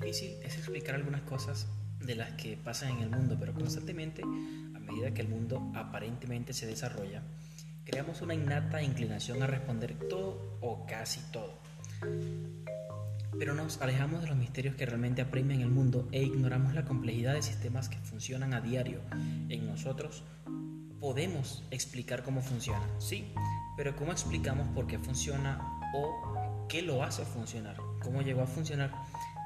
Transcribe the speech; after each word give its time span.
difícil 0.00 0.38
es 0.42 0.56
explicar 0.56 0.94
algunas 0.94 1.20
cosas 1.22 1.66
de 2.00 2.14
las 2.14 2.32
que 2.32 2.56
pasan 2.56 2.96
en 2.96 3.02
el 3.02 3.10
mundo, 3.10 3.36
pero 3.38 3.52
constantemente, 3.52 4.22
a 4.22 4.78
medida 4.78 5.12
que 5.12 5.20
el 5.20 5.28
mundo 5.28 5.70
aparentemente 5.74 6.54
se 6.54 6.66
desarrolla, 6.66 7.22
creamos 7.84 8.22
una 8.22 8.34
innata 8.34 8.82
inclinación 8.82 9.42
a 9.42 9.46
responder 9.46 9.94
todo 10.08 10.58
o 10.62 10.86
casi 10.86 11.20
todo. 11.30 11.58
Pero 13.38 13.54
nos 13.54 13.80
alejamos 13.80 14.22
de 14.22 14.28
los 14.28 14.36
misterios 14.36 14.74
que 14.74 14.86
realmente 14.86 15.22
aprimen 15.22 15.60
el 15.60 15.70
mundo 15.70 16.08
e 16.12 16.22
ignoramos 16.22 16.74
la 16.74 16.84
complejidad 16.84 17.34
de 17.34 17.42
sistemas 17.42 17.88
que 17.88 17.98
funcionan 17.98 18.54
a 18.54 18.60
diario 18.60 19.00
en 19.48 19.66
nosotros. 19.66 20.24
Podemos 20.98 21.62
explicar 21.70 22.22
cómo 22.22 22.42
funciona, 22.42 22.86
sí, 22.98 23.32
pero 23.76 23.96
¿cómo 23.96 24.12
explicamos 24.12 24.66
por 24.68 24.86
qué 24.86 24.98
funciona 24.98 25.60
o 25.94 26.66
qué 26.68 26.82
lo 26.82 27.02
hace 27.02 27.24
funcionar? 27.24 27.76
¿Cómo 28.02 28.22
llegó 28.22 28.42
a 28.42 28.46
funcionar? 28.46 28.92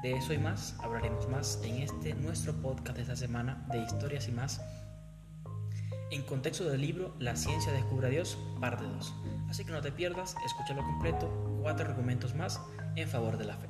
De 0.05 0.13
eso 0.13 0.33
y 0.33 0.37
más 0.37 0.75
hablaremos 0.83 1.27
más 1.29 1.59
en 1.63 1.81
este 1.81 2.13
nuestro 2.13 2.53
podcast 2.53 2.95
de 2.95 3.01
esta 3.01 3.15
semana 3.15 3.65
de 3.71 3.79
historias 3.79 4.27
y 4.27 4.31
más 4.31 4.61
en 6.11 6.21
contexto 6.21 6.65
del 6.65 6.81
libro 6.81 7.15
La 7.17 7.35
ciencia 7.35 7.71
descubre 7.71 8.05
a 8.05 8.09
Dios, 8.11 8.37
parte 8.61 8.83
2. 8.83 9.15
Así 9.49 9.65
que 9.65 9.71
no 9.71 9.81
te 9.81 9.91
pierdas, 9.91 10.35
escúchalo 10.45 10.83
completo, 10.83 11.59
cuatro 11.59 11.89
argumentos 11.89 12.35
más 12.35 12.61
en 12.95 13.09
favor 13.09 13.39
de 13.39 13.45
la 13.45 13.57
fe. 13.57 13.67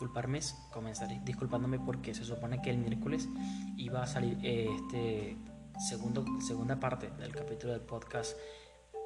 Disculparme, 0.00 0.40
comenzaré 0.72 1.20
disculpándome 1.26 1.78
porque 1.78 2.14
se 2.14 2.24
supone 2.24 2.62
que 2.62 2.70
el 2.70 2.78
miércoles 2.78 3.28
iba 3.76 4.02
a 4.02 4.06
salir 4.06 4.38
eh, 4.42 4.66
este 4.74 5.36
segundo, 5.78 6.24
segunda 6.40 6.80
parte 6.80 7.10
del 7.18 7.34
capítulo 7.34 7.72
del 7.72 7.82
podcast 7.82 8.34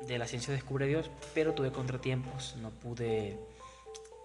de 0.07 0.19
la 0.19 0.27
ciencia 0.29 0.55
descubre 0.55 0.87
Dios, 0.87 1.11
pero 1.35 1.53
tuve 1.53 1.73
contratiempos, 1.73 2.55
no 2.63 2.71
pude 2.71 3.41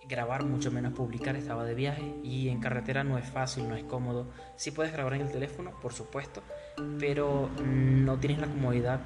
grabar, 0.08 0.45
mucho 0.45 0.72
menos 0.72 0.94
publicar, 0.94 1.36
estaba 1.36 1.64
de 1.64 1.73
viaje 1.73 2.14
y 2.23 2.50
en 2.50 2.59
carretera 2.59 3.04
no 3.04 3.17
es 3.17 3.28
fácil, 3.28 3.67
no 3.67 3.76
es 3.76 3.83
cómodo. 3.86 4.28
Sí 4.56 4.70
puedes 4.70 4.94
grabar 4.94 5.16
en 5.16 5.22
el 5.22 5.31
teléfono, 5.31 5.72
por 5.81 5.94
supuesto, 5.94 6.44
pero 7.00 7.50
no 7.66 8.20
tienes 8.20 8.39
la 8.39 8.48
comodidad 8.48 9.00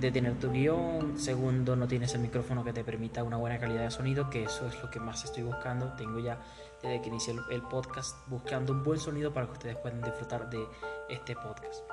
de 0.00 0.10
tener 0.10 0.38
tu 0.38 0.50
guion. 0.50 1.18
Segundo, 1.18 1.76
no 1.76 1.86
tienes 1.86 2.14
el 2.14 2.20
micrófono 2.20 2.64
que 2.64 2.72
te 2.72 2.82
permita 2.82 3.22
una 3.22 3.36
buena 3.36 3.58
calidad 3.58 3.82
de 3.82 3.90
sonido, 3.90 4.30
que 4.30 4.44
eso 4.44 4.66
es 4.66 4.82
lo 4.82 4.90
que 4.90 4.98
más 4.98 5.24
estoy 5.24 5.42
buscando. 5.42 5.92
Tengo 5.92 6.18
ya 6.18 6.40
desde 6.82 7.02
que 7.02 7.08
inicié 7.08 7.34
el 7.50 7.62
podcast 7.62 8.16
buscando 8.28 8.72
un 8.72 8.82
buen 8.82 8.98
sonido 8.98 9.32
para 9.32 9.46
que 9.46 9.52
ustedes 9.52 9.76
puedan 9.76 10.00
disfrutar 10.00 10.48
de 10.48 10.66
este 11.08 11.34
podcast. 11.34 11.84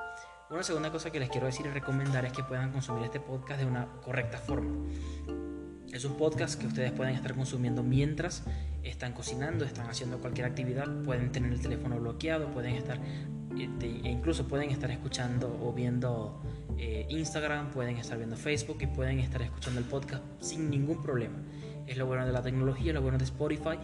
Una 0.50 0.62
segunda 0.62 0.90
cosa 0.90 1.10
que 1.10 1.20
les 1.20 1.28
quiero 1.28 1.46
decir 1.46 1.66
y 1.66 1.70
recomendar 1.70 2.24
es 2.24 2.32
que 2.32 2.42
puedan 2.42 2.72
consumir 2.72 3.04
este 3.04 3.20
podcast 3.20 3.60
de 3.60 3.66
una 3.66 3.86
correcta 4.02 4.38
forma. 4.38 4.72
Es 5.92 6.04
un 6.04 6.16
podcast 6.16 6.60
que 6.60 6.66
ustedes 6.66 6.92
pueden 6.92 7.14
estar 7.14 7.34
consumiendo 7.34 7.82
mientras 7.82 8.44
están 8.82 9.14
cocinando, 9.14 9.64
están 9.64 9.88
haciendo 9.88 10.18
cualquier 10.18 10.46
actividad, 10.46 10.86
pueden 11.02 11.32
tener 11.32 11.50
el 11.52 11.60
teléfono 11.60 11.98
bloqueado, 11.98 12.50
pueden 12.50 12.74
estar 12.74 12.98
este, 13.58 13.86
e 13.86 14.10
incluso 14.10 14.46
pueden 14.46 14.70
estar 14.70 14.90
escuchando 14.90 15.58
o 15.62 15.72
viendo 15.72 16.42
eh, 16.76 17.06
Instagram, 17.08 17.70
pueden 17.70 17.96
estar 17.96 18.18
viendo 18.18 18.36
Facebook 18.36 18.78
y 18.80 18.86
pueden 18.86 19.18
estar 19.20 19.40
escuchando 19.40 19.80
el 19.80 19.86
podcast 19.86 20.22
sin 20.40 20.68
ningún 20.68 21.02
problema. 21.02 21.38
Es 21.86 21.96
lo 21.96 22.06
bueno 22.06 22.26
de 22.26 22.32
la 22.32 22.42
tecnología, 22.42 22.92
lo 22.92 23.00
bueno 23.00 23.16
de 23.16 23.24
Spotify 23.24 23.78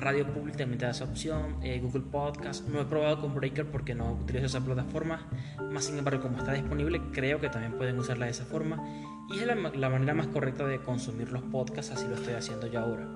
Radio 0.00 0.26
Public 0.32 0.56
también 0.56 0.78
te 0.78 0.88
esa 0.88 1.04
opción, 1.04 1.56
eh, 1.62 1.78
Google 1.78 2.04
Podcast. 2.10 2.66
No 2.68 2.80
he 2.80 2.84
probado 2.84 3.20
con 3.20 3.34
Breaker 3.34 3.66
porque 3.66 3.94
no 3.94 4.12
utilizo 4.12 4.46
esa 4.46 4.64
plataforma, 4.64 5.26
más 5.70 5.84
sin 5.84 5.98
embargo 5.98 6.22
como 6.22 6.38
está 6.38 6.52
disponible 6.52 7.02
creo 7.12 7.40
que 7.40 7.50
también 7.50 7.74
pueden 7.74 7.98
usarla 7.98 8.26
de 8.26 8.30
esa 8.30 8.44
forma 8.44 8.82
y 9.30 9.38
es 9.38 9.46
la, 9.46 9.88
manera 9.88 10.14
más 10.14 10.26
correcta 10.26 10.66
de 10.66 10.80
consumir 10.80 11.30
los 11.30 11.42
podcasts, 11.42 11.92
así 11.92 12.06
lo 12.08 12.16
estoy 12.16 12.34
haciendo 12.34 12.66
ya 12.66 12.80
ahora. 12.80 13.08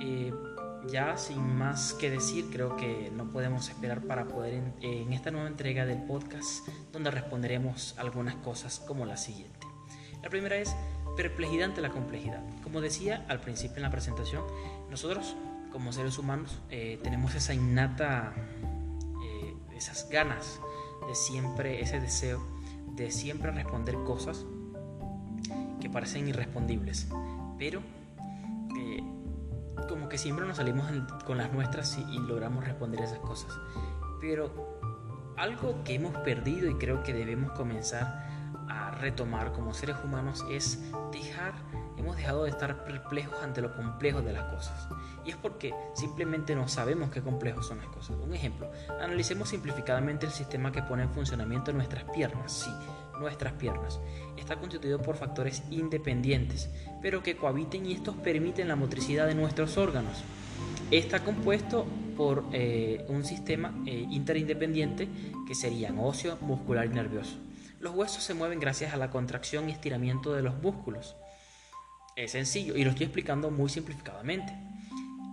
Eh, 0.00 0.32
ya 0.88 1.16
sin 1.16 1.56
más 1.56 1.94
que 1.94 2.10
decir, 2.10 2.46
creo 2.50 2.76
que 2.76 3.10
no 3.14 3.30
podemos 3.32 3.68
esperar 3.68 4.02
para 4.02 4.26
poder 4.26 4.54
en, 4.54 4.74
en 4.82 5.12
esta 5.12 5.32
nueva 5.32 5.48
entrega 5.48 5.84
del 5.84 6.02
podcast 6.04 6.68
donde 6.92 7.10
responderemos 7.10 7.98
algunas 7.98 8.36
cosas 8.36 8.78
como 8.78 9.04
la 9.04 9.16
siguiente. 9.16 9.66
La 10.22 10.30
primera 10.30 10.56
es 10.56 10.76
perplejidad 11.16 11.66
ante 11.70 11.80
la 11.80 11.90
complejidad. 11.90 12.42
Como 12.62 12.80
decía 12.80 13.24
al 13.28 13.40
principio 13.40 13.76
en 13.78 13.82
la 13.82 13.90
presentación, 13.90 14.44
nosotros 14.90 15.34
como 15.72 15.92
seres 15.92 16.18
humanos 16.18 16.60
eh, 16.70 17.00
tenemos 17.02 17.34
esa 17.34 17.52
innata, 17.52 18.32
eh, 19.24 19.54
esas 19.76 20.08
ganas 20.08 20.60
de 21.08 21.14
siempre, 21.14 21.80
ese 21.80 21.98
deseo 21.98 22.46
de 22.94 23.10
siempre 23.10 23.50
responder 23.50 23.96
cosas 24.04 24.46
que 25.86 25.92
parecen 25.92 26.26
irrespondibles, 26.26 27.06
pero 27.58 27.80
eh, 28.76 29.00
como 29.88 30.08
que 30.08 30.18
siempre 30.18 30.44
nos 30.44 30.56
salimos 30.56 30.90
con 31.24 31.38
las 31.38 31.52
nuestras 31.52 31.96
y, 31.96 32.02
y 32.12 32.18
logramos 32.18 32.64
responder 32.64 33.02
esas 33.02 33.20
cosas. 33.20 33.52
Pero 34.20 34.80
algo 35.36 35.84
que 35.84 35.94
hemos 35.94 36.16
perdido 36.18 36.68
y 36.68 36.74
creo 36.74 37.04
que 37.04 37.12
debemos 37.12 37.52
comenzar 37.52 38.02
a 38.02 38.35
retomar 39.00 39.52
como 39.52 39.74
seres 39.74 39.96
humanos 40.04 40.44
es 40.50 40.80
dejar 41.12 41.54
hemos 41.96 42.16
dejado 42.16 42.44
de 42.44 42.50
estar 42.50 42.84
perplejos 42.84 43.42
ante 43.42 43.60
lo 43.60 43.74
complejo 43.74 44.22
de 44.22 44.32
las 44.32 44.44
cosas. 44.54 44.88
Y 45.24 45.30
es 45.30 45.36
porque 45.36 45.74
simplemente 45.94 46.54
no 46.54 46.68
sabemos 46.68 47.10
qué 47.10 47.20
complejos 47.20 47.66
son 47.66 47.78
las 47.78 47.88
cosas. 47.88 48.16
Un 48.22 48.34
ejemplo, 48.34 48.70
analicemos 49.00 49.48
simplificadamente 49.48 50.26
el 50.26 50.32
sistema 50.32 50.72
que 50.72 50.82
pone 50.82 51.04
en 51.04 51.10
funcionamiento 51.10 51.72
nuestras 51.72 52.04
piernas. 52.04 52.52
Sí, 52.52 52.70
nuestras 53.18 53.54
piernas. 53.54 53.98
Está 54.36 54.56
constituido 54.56 55.00
por 55.00 55.16
factores 55.16 55.62
independientes, 55.70 56.70
pero 57.02 57.22
que 57.22 57.36
cohabiten 57.36 57.86
y 57.86 57.92
estos 57.92 58.14
permiten 58.16 58.68
la 58.68 58.76
motricidad 58.76 59.26
de 59.26 59.34
nuestros 59.34 59.76
órganos. 59.78 60.22
Está 60.90 61.24
compuesto 61.24 61.86
por 62.16 62.44
eh, 62.52 63.04
un 63.08 63.24
sistema 63.24 63.74
eh, 63.86 64.06
interindependiente 64.10 65.08
que 65.46 65.54
serían 65.54 65.98
óseo, 65.98 66.38
muscular 66.40 66.86
y 66.86 66.90
nervioso. 66.90 67.45
Los 67.78 67.94
huesos 67.94 68.22
se 68.22 68.34
mueven 68.34 68.58
gracias 68.58 68.94
a 68.94 68.96
la 68.96 69.10
contracción 69.10 69.68
y 69.68 69.72
estiramiento 69.72 70.32
de 70.32 70.42
los 70.42 70.60
músculos. 70.62 71.16
Es 72.16 72.32
sencillo 72.32 72.76
y 72.76 72.84
lo 72.84 72.90
estoy 72.90 73.04
explicando 73.04 73.50
muy 73.50 73.68
simplificadamente. 73.68 74.52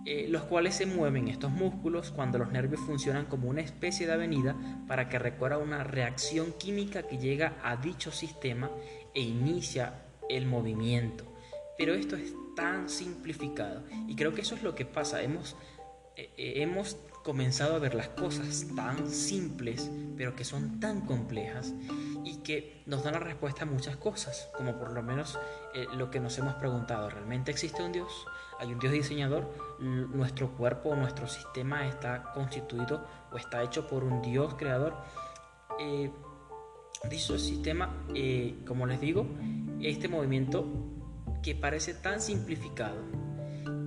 Eh, 0.06 0.26
los 0.28 0.42
cuales 0.42 0.74
se 0.74 0.84
mueven 0.84 1.28
estos 1.28 1.50
músculos 1.50 2.10
cuando 2.10 2.36
los 2.36 2.52
nervios 2.52 2.82
funcionan 2.82 3.24
como 3.24 3.48
una 3.48 3.62
especie 3.62 4.06
de 4.06 4.12
avenida 4.12 4.54
para 4.86 5.08
que 5.08 5.18
recorra 5.18 5.56
una 5.56 5.82
reacción 5.82 6.52
química 6.58 7.04
que 7.04 7.16
llega 7.16 7.56
a 7.62 7.76
dicho 7.76 8.12
sistema 8.12 8.70
e 9.14 9.22
inicia 9.22 10.02
el 10.28 10.44
movimiento. 10.44 11.24
Pero 11.78 11.94
esto 11.94 12.16
es 12.16 12.34
tan 12.54 12.90
simplificado 12.90 13.82
y 14.06 14.14
creo 14.14 14.34
que 14.34 14.42
eso 14.42 14.54
es 14.54 14.62
lo 14.62 14.74
que 14.74 14.84
pasa. 14.84 15.22
Hemos, 15.22 15.56
eh, 16.16 16.34
eh, 16.36 16.52
hemos 16.56 16.98
comenzado 17.22 17.74
a 17.74 17.78
ver 17.78 17.94
las 17.94 18.08
cosas 18.08 18.66
tan 18.76 19.10
simples, 19.10 19.90
pero 20.18 20.36
que 20.36 20.44
son 20.44 20.80
tan 20.80 21.00
complejas 21.00 21.72
y 22.24 22.38
que 22.38 22.82
nos 22.86 23.04
dan 23.04 23.14
la 23.14 23.20
respuesta 23.20 23.62
a 23.62 23.66
muchas 23.66 23.96
cosas, 23.96 24.50
como 24.56 24.78
por 24.78 24.92
lo 24.92 25.02
menos 25.02 25.38
eh, 25.74 25.86
lo 25.96 26.10
que 26.10 26.20
nos 26.20 26.36
hemos 26.38 26.54
preguntado, 26.54 27.10
¿realmente 27.10 27.50
existe 27.50 27.82
un 27.82 27.92
Dios? 27.92 28.26
¿Hay 28.58 28.72
un 28.72 28.78
Dios 28.78 28.92
diseñador? 28.92 29.52
¿Nuestro 29.80 30.50
cuerpo, 30.56 30.94
nuestro 30.94 31.26
sistema 31.26 31.86
está 31.86 32.32
constituido 32.32 33.06
o 33.32 33.36
está 33.36 33.62
hecho 33.62 33.86
por 33.86 34.04
un 34.04 34.22
Dios 34.22 34.54
creador? 34.54 34.96
Eh, 35.78 36.10
dicho 37.10 37.38
sistema, 37.38 38.04
eh, 38.14 38.56
como 38.66 38.86
les 38.86 39.00
digo, 39.00 39.26
este 39.80 40.08
movimiento 40.08 40.66
que 41.42 41.54
parece 41.54 41.94
tan 41.94 42.20
simplificado, 42.20 42.96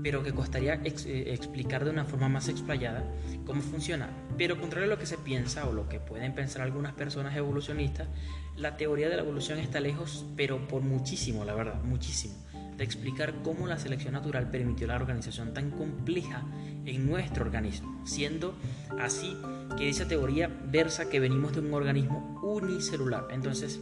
pero 0.07 0.23
que 0.23 0.31
costaría 0.31 0.75
eh, 0.85 1.33
explicar 1.33 1.83
de 1.83 1.89
una 1.89 2.05
forma 2.05 2.29
más 2.29 2.47
explayada 2.47 3.03
cómo 3.45 3.61
funciona. 3.61 4.09
Pero 4.37 4.57
contrario 4.57 4.87
a 4.87 4.95
lo 4.95 4.97
que 4.97 5.05
se 5.05 5.17
piensa 5.17 5.67
o 5.67 5.73
lo 5.73 5.89
que 5.89 5.99
pueden 5.99 6.33
pensar 6.33 6.61
algunas 6.61 6.93
personas 6.93 7.35
evolucionistas, 7.35 8.07
la 8.55 8.77
teoría 8.77 9.09
de 9.09 9.17
la 9.17 9.23
evolución 9.23 9.59
está 9.59 9.81
lejos, 9.81 10.25
pero 10.37 10.65
por 10.69 10.81
muchísimo, 10.81 11.43
la 11.43 11.55
verdad, 11.55 11.83
muchísimo, 11.83 12.35
de 12.77 12.85
explicar 12.85 13.33
cómo 13.43 13.67
la 13.67 13.77
selección 13.77 14.13
natural 14.13 14.49
permitió 14.49 14.87
la 14.87 14.95
organización 14.95 15.53
tan 15.53 15.71
compleja 15.71 16.41
en 16.85 17.05
nuestro 17.05 17.43
organismo, 17.43 18.01
siendo 18.05 18.55
así 19.01 19.35
que 19.77 19.87
dicha 19.87 20.07
teoría 20.07 20.47
versa 20.47 21.09
que 21.09 21.19
venimos 21.19 21.51
de 21.51 21.59
un 21.59 21.73
organismo 21.73 22.39
unicelular. 22.43 23.27
Entonces, 23.31 23.81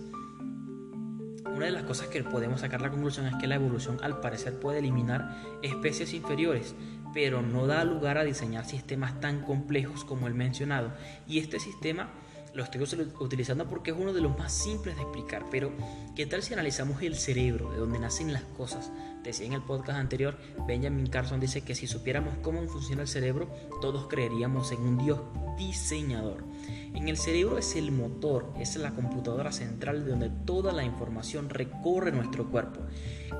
una 1.56 1.68
de 1.68 1.72
las 1.72 1.84
cosas 1.84 2.08
que 2.08 2.22
podemos 2.22 2.62
sacar 2.62 2.82
la 2.82 2.92
conclusión 2.92 3.28
es 3.28 3.36
que 3.36 3.48
la 3.48 3.56
evolución 3.56 3.98
al 4.04 4.20
parecer 4.20 4.60
puede 4.60 4.80
eliminar 4.80 5.38
especies 5.62 6.14
inferiores, 6.14 6.76
pero 7.14 7.42
no 7.42 7.66
da 7.66 7.86
lugar 7.86 8.18
a 8.18 8.26
diseñar 8.26 8.66
sistemas 8.66 9.22
tan 9.22 9.42
complejos 9.42 10.04
como 10.04 10.28
el 10.28 10.34
mencionado. 10.34 10.92
Y 11.28 11.40
este 11.40 11.60
sistema 11.60 12.10
lo 12.56 12.64
estoy 12.64 12.82
utilizando 13.20 13.68
porque 13.68 13.92
es 13.92 13.98
uno 13.98 14.14
de 14.14 14.22
los 14.22 14.38
más 14.38 14.54
simples 14.54 14.96
de 14.96 15.02
explicar, 15.02 15.46
pero 15.52 15.72
¿qué 16.16 16.26
tal 16.26 16.42
si 16.42 16.54
analizamos 16.54 17.02
el 17.02 17.16
cerebro, 17.16 17.72
de 17.72 17.78
donde 17.78 18.00
nacen 18.00 18.32
las 18.32 18.44
cosas? 18.44 18.92
Decía 19.24 19.46
en 19.46 19.54
el 19.54 19.62
podcast 19.62 20.00
anterior, 20.00 20.38
Benjamin 20.66 21.08
Carson 21.08 21.42
dice 21.42 21.62
que 21.62 21.76
si 21.76 21.86
supiéramos 21.86 22.38
cómo 22.42 22.66
funciona 22.68 23.02
el 23.02 23.10
cerebro, 23.10 23.50
todos 23.82 24.08
creeríamos 24.08 24.72
en 24.72 24.82
un 24.82 24.98
Dios 24.98 25.20
diseñador. 25.58 26.46
En 26.94 27.10
el 27.10 27.18
cerebro 27.18 27.58
es 27.58 27.76
el 27.76 27.92
motor, 27.92 28.54
es 28.58 28.78
la 28.78 28.92
computadora 28.92 29.52
central 29.52 30.06
de 30.06 30.12
donde 30.12 30.30
toda 30.30 30.72
la 30.72 30.86
información 30.86 31.50
recorre 31.50 32.14
nuestro 32.14 32.50
cuerpo. 32.50 32.80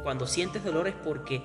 Cuando 0.04 0.28
sientes 0.28 0.64
dolor 0.66 0.90
es 0.90 0.96
porque 0.96 1.42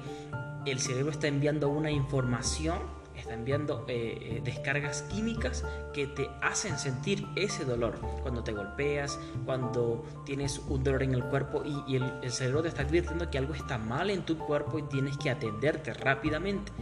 el 0.67 0.81
cerebro 0.81 1.13
está 1.13 1.29
enviando 1.29 1.69
una 1.69 1.93
información 1.93 3.00
está 3.21 3.35
enviando 3.35 3.85
eh, 3.89 4.19
eh, 4.21 4.41
descargas 4.43 5.03
químicas 5.03 5.65
que 5.93 6.07
te 6.07 6.31
hacen 6.43 6.79
sentir 6.79 7.27
ese 7.37 7.65
dolor. 7.65 7.99
Cuando 8.23 8.43
te 8.43 8.53
golpeas, 8.53 9.19
cuando 9.45 10.05
tienes 10.25 10.59
un 10.59 10.83
dolor 10.83 11.03
en 11.03 11.15
el 11.15 11.25
cuerpo 11.25 11.63
y, 11.65 11.97
el, 11.97 12.13
el, 12.23 12.31
cerebro 12.31 12.63
te 12.63 12.69
está 12.69 12.83
advirtiendo 12.83 13.31
que 13.31 13.39
algo 13.39 13.55
está 13.55 13.79
mal 13.79 14.11
en 14.11 14.23
tu 14.23 14.39
cuerpo 14.39 14.79
y 14.79 14.83
tienes 14.83 15.17
que 15.17 15.31
atenderte 15.31 15.93
rápidamente. 15.95 16.73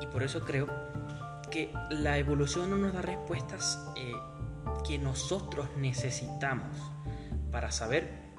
Y 0.00 0.06
por 0.06 0.22
eso 0.22 0.40
creo 0.40 0.66
que 1.50 1.72
la 1.90 2.16
evolución 2.16 2.70
no 2.70 2.76
nos 2.76 2.94
da 2.94 3.02
respuestas 3.02 3.78
eh, 3.96 4.12
que 4.86 4.98
nosotros 4.98 5.68
necesitamos 5.76 6.76
para 7.50 7.70
saber 7.72 8.30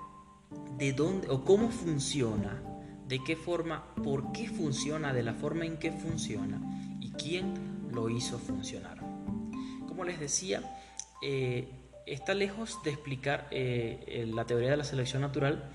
de 0.78 0.94
dónde 0.94 1.30
o 1.30 1.44
cómo 1.44 1.70
funciona, 1.70 2.64
de 3.08 3.24
qué 3.24 3.36
forma, 3.36 3.94
por 3.96 4.32
qué 4.32 4.48
funciona, 4.48 5.14
de 5.14 5.24
la 5.24 5.34
forma 5.34 5.66
en 5.66 5.78
que 5.78 5.92
funciona 5.92 6.60
quién 7.22 7.90
lo 7.92 8.10
hizo 8.10 8.38
funcionar. 8.40 8.98
Como 9.88 10.04
les 10.04 10.20
decía, 10.20 10.62
eh, 11.22 11.68
está 12.06 12.34
lejos 12.34 12.80
de 12.84 12.92
explicar 12.92 13.48
eh, 13.52 14.26
la 14.34 14.46
teoría 14.46 14.72
de 14.72 14.78
la 14.78 14.84
selección 14.84 15.22
natural 15.22 15.72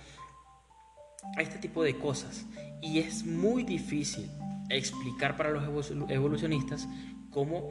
este 1.38 1.58
tipo 1.58 1.82
de 1.82 1.98
cosas 1.98 2.46
y 2.80 3.00
es 3.00 3.24
muy 3.24 3.64
difícil 3.64 4.30
explicar 4.70 5.36
para 5.36 5.50
los 5.50 5.90
evolucionistas 6.08 6.88
cómo 7.30 7.70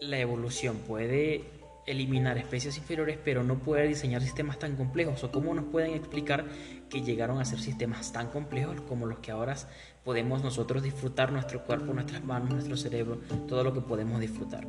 la 0.00 0.18
evolución 0.18 0.76
puede 0.86 1.44
eliminar 1.86 2.38
especies 2.38 2.76
inferiores, 2.78 3.18
pero 3.24 3.42
no 3.42 3.58
puede 3.58 3.88
diseñar 3.88 4.22
sistemas 4.22 4.58
tan 4.58 4.76
complejos, 4.76 5.22
o 5.24 5.32
cómo 5.32 5.54
nos 5.54 5.64
pueden 5.66 5.94
explicar 5.94 6.46
que 6.88 7.02
llegaron 7.02 7.40
a 7.40 7.44
ser 7.44 7.60
sistemas 7.60 8.12
tan 8.12 8.28
complejos 8.28 8.80
como 8.82 9.06
los 9.06 9.18
que 9.18 9.32
ahora 9.32 9.56
podemos 10.04 10.42
nosotros 10.42 10.82
disfrutar 10.82 11.32
nuestro 11.32 11.64
cuerpo, 11.64 11.92
nuestras 11.92 12.24
manos, 12.24 12.50
nuestro 12.50 12.76
cerebro, 12.76 13.20
todo 13.48 13.64
lo 13.64 13.72
que 13.72 13.80
podemos 13.80 14.20
disfrutar. 14.20 14.66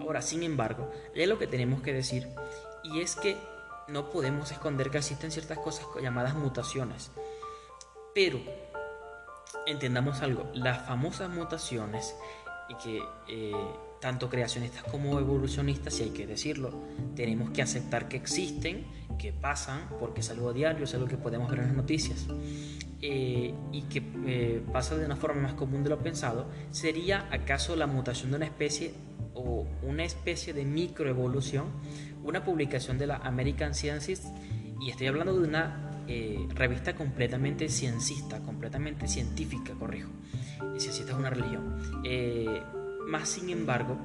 Ahora, 0.00 0.20
sin 0.20 0.42
embargo, 0.42 0.90
es 1.14 1.28
lo 1.28 1.38
que 1.38 1.46
tenemos 1.46 1.80
que 1.82 1.92
decir, 1.92 2.28
y 2.84 3.00
es 3.00 3.16
que 3.16 3.36
no 3.88 4.10
podemos 4.10 4.50
esconder 4.52 4.90
que 4.90 4.98
existen 4.98 5.30
ciertas 5.30 5.58
cosas 5.58 5.86
llamadas 6.00 6.34
mutaciones, 6.34 7.10
pero 8.14 8.40
entendamos 9.66 10.20
algo, 10.22 10.50
las 10.54 10.86
famosas 10.86 11.30
mutaciones 11.30 12.14
y 12.68 12.74
que 12.76 13.02
eh, 13.28 13.52
tanto 14.02 14.28
creacionistas 14.28 14.82
como 14.82 15.20
evolucionistas, 15.20 15.94
si 15.94 16.02
hay 16.02 16.10
que 16.10 16.26
decirlo, 16.26 16.72
tenemos 17.14 17.50
que 17.50 17.62
aceptar 17.62 18.08
que 18.08 18.16
existen, 18.16 18.84
que 19.16 19.32
pasan, 19.32 19.88
porque 20.00 20.22
es 20.22 20.30
algo 20.30 20.52
diario, 20.52 20.84
es 20.84 20.94
algo 20.94 21.06
que 21.06 21.16
podemos 21.16 21.48
ver 21.48 21.60
en 21.60 21.66
las 21.68 21.76
noticias, 21.76 22.26
eh, 23.00 23.54
y 23.70 23.82
que 23.82 24.02
eh, 24.26 24.62
pasa 24.72 24.96
de 24.96 25.06
una 25.06 25.14
forma 25.14 25.42
más 25.42 25.54
común 25.54 25.84
de 25.84 25.90
lo 25.90 26.00
pensado, 26.00 26.48
¿sería 26.72 27.28
acaso 27.30 27.76
la 27.76 27.86
mutación 27.86 28.32
de 28.32 28.38
una 28.38 28.46
especie 28.46 28.92
o 29.34 29.68
una 29.84 30.02
especie 30.02 30.52
de 30.52 30.64
microevolución? 30.64 31.66
Una 32.24 32.44
publicación 32.44 32.98
de 32.98 33.06
la 33.06 33.18
American 33.18 33.72
Sciences, 33.72 34.24
y 34.80 34.90
estoy 34.90 35.06
hablando 35.06 35.38
de 35.38 35.46
una 35.46 36.02
eh, 36.08 36.44
revista 36.56 36.96
completamente 36.96 37.68
ciencista, 37.68 38.40
completamente 38.40 39.06
científica, 39.06 39.74
corrijo. 39.78 40.10
Ciencista 40.76 41.12
es 41.12 41.18
una 41.18 41.30
religión. 41.30 41.76
Más 43.06 43.28
sin 43.28 43.50
embargo, 43.50 43.98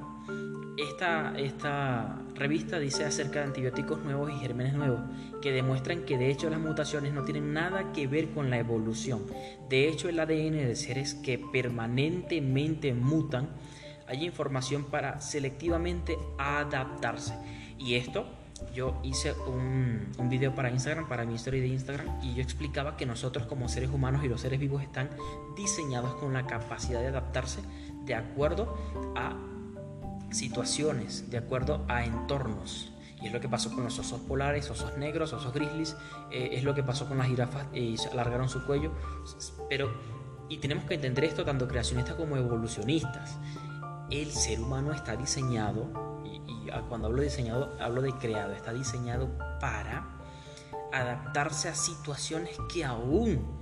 esta, 0.78 1.36
esta 1.36 2.22
revista 2.34 2.78
dice 2.78 3.04
acerca 3.04 3.40
de 3.40 3.46
antibióticos 3.46 4.00
nuevos 4.04 4.30
y 4.30 4.38
gérmenes 4.38 4.74
nuevos 4.74 5.00
que 5.42 5.50
demuestran 5.50 6.04
que 6.04 6.16
de 6.16 6.30
hecho 6.30 6.48
las 6.50 6.60
mutaciones 6.60 7.12
no 7.12 7.24
tienen 7.24 7.52
nada 7.52 7.92
que 7.92 8.06
ver 8.06 8.30
con 8.30 8.48
la 8.50 8.58
evolución. 8.58 9.26
De 9.68 9.88
hecho, 9.88 10.08
el 10.08 10.20
ADN 10.20 10.52
de 10.52 10.76
seres 10.76 11.14
que 11.14 11.38
permanentemente 11.38 12.94
mutan, 12.94 13.48
hay 14.06 14.24
información 14.24 14.84
para 14.84 15.20
selectivamente 15.20 16.16
adaptarse. 16.38 17.34
Y 17.78 17.96
esto 17.96 18.26
yo 18.74 19.00
hice 19.02 19.32
un, 19.32 20.10
un, 20.18 20.28
video 20.28 20.54
para 20.54 20.70
Instagram, 20.70 21.08
para 21.08 21.24
mi 21.24 21.34
historia 21.34 21.60
de 21.60 21.68
Instagram, 21.68 22.20
y 22.22 22.34
yo 22.34 22.42
explicaba 22.42 22.96
que 22.96 23.06
nosotros 23.06 23.46
como 23.46 23.68
seres 23.68 23.90
humanos 23.90 24.24
y 24.24 24.28
los 24.28 24.40
seres 24.40 24.58
vivos 24.58 24.82
están 24.82 25.10
diseñados 25.56 26.14
con 26.14 26.32
la 26.32 26.46
capacidad 26.46 27.00
de 27.00 27.08
adaptarse 27.08 27.60
de 28.08 28.16
acuerdo 28.16 28.74
a 29.14 29.36
situaciones, 30.30 31.30
de 31.30 31.38
acuerdo 31.38 31.84
a 31.88 32.04
entornos. 32.04 32.92
Y 33.20 33.26
es 33.26 33.32
lo 33.32 33.40
que 33.40 33.48
pasó 33.48 33.72
con 33.72 33.84
los 33.84 33.98
osos 33.98 34.20
polares, 34.20 34.70
osos 34.70 34.96
negros, 34.96 35.32
osos 35.32 35.52
grizzlies, 35.52 35.96
eh, 36.30 36.50
es 36.52 36.64
lo 36.64 36.74
que 36.74 36.82
pasó 36.82 37.06
con 37.06 37.18
las 37.18 37.26
jirafas 37.26 37.66
y 37.72 37.96
se 37.96 38.08
alargaron 38.08 38.48
su 38.48 38.64
cuello. 38.64 38.92
Pero, 39.68 39.92
y 40.48 40.58
tenemos 40.58 40.84
que 40.84 40.94
entender 40.94 41.24
esto 41.24 41.44
tanto 41.44 41.68
creacionistas 41.68 42.14
como 42.14 42.36
evolucionistas. 42.36 43.38
El 44.10 44.30
ser 44.30 44.60
humano 44.60 44.92
está 44.92 45.16
diseñado, 45.16 46.22
y, 46.24 46.36
y 46.50 46.70
cuando 46.88 47.08
hablo 47.08 47.22
diseñado, 47.22 47.76
hablo 47.80 48.00
de 48.00 48.12
creado, 48.12 48.52
está 48.52 48.72
diseñado 48.72 49.28
para 49.60 50.16
adaptarse 50.92 51.68
a 51.68 51.74
situaciones 51.74 52.56
que 52.72 52.84
aún 52.84 53.57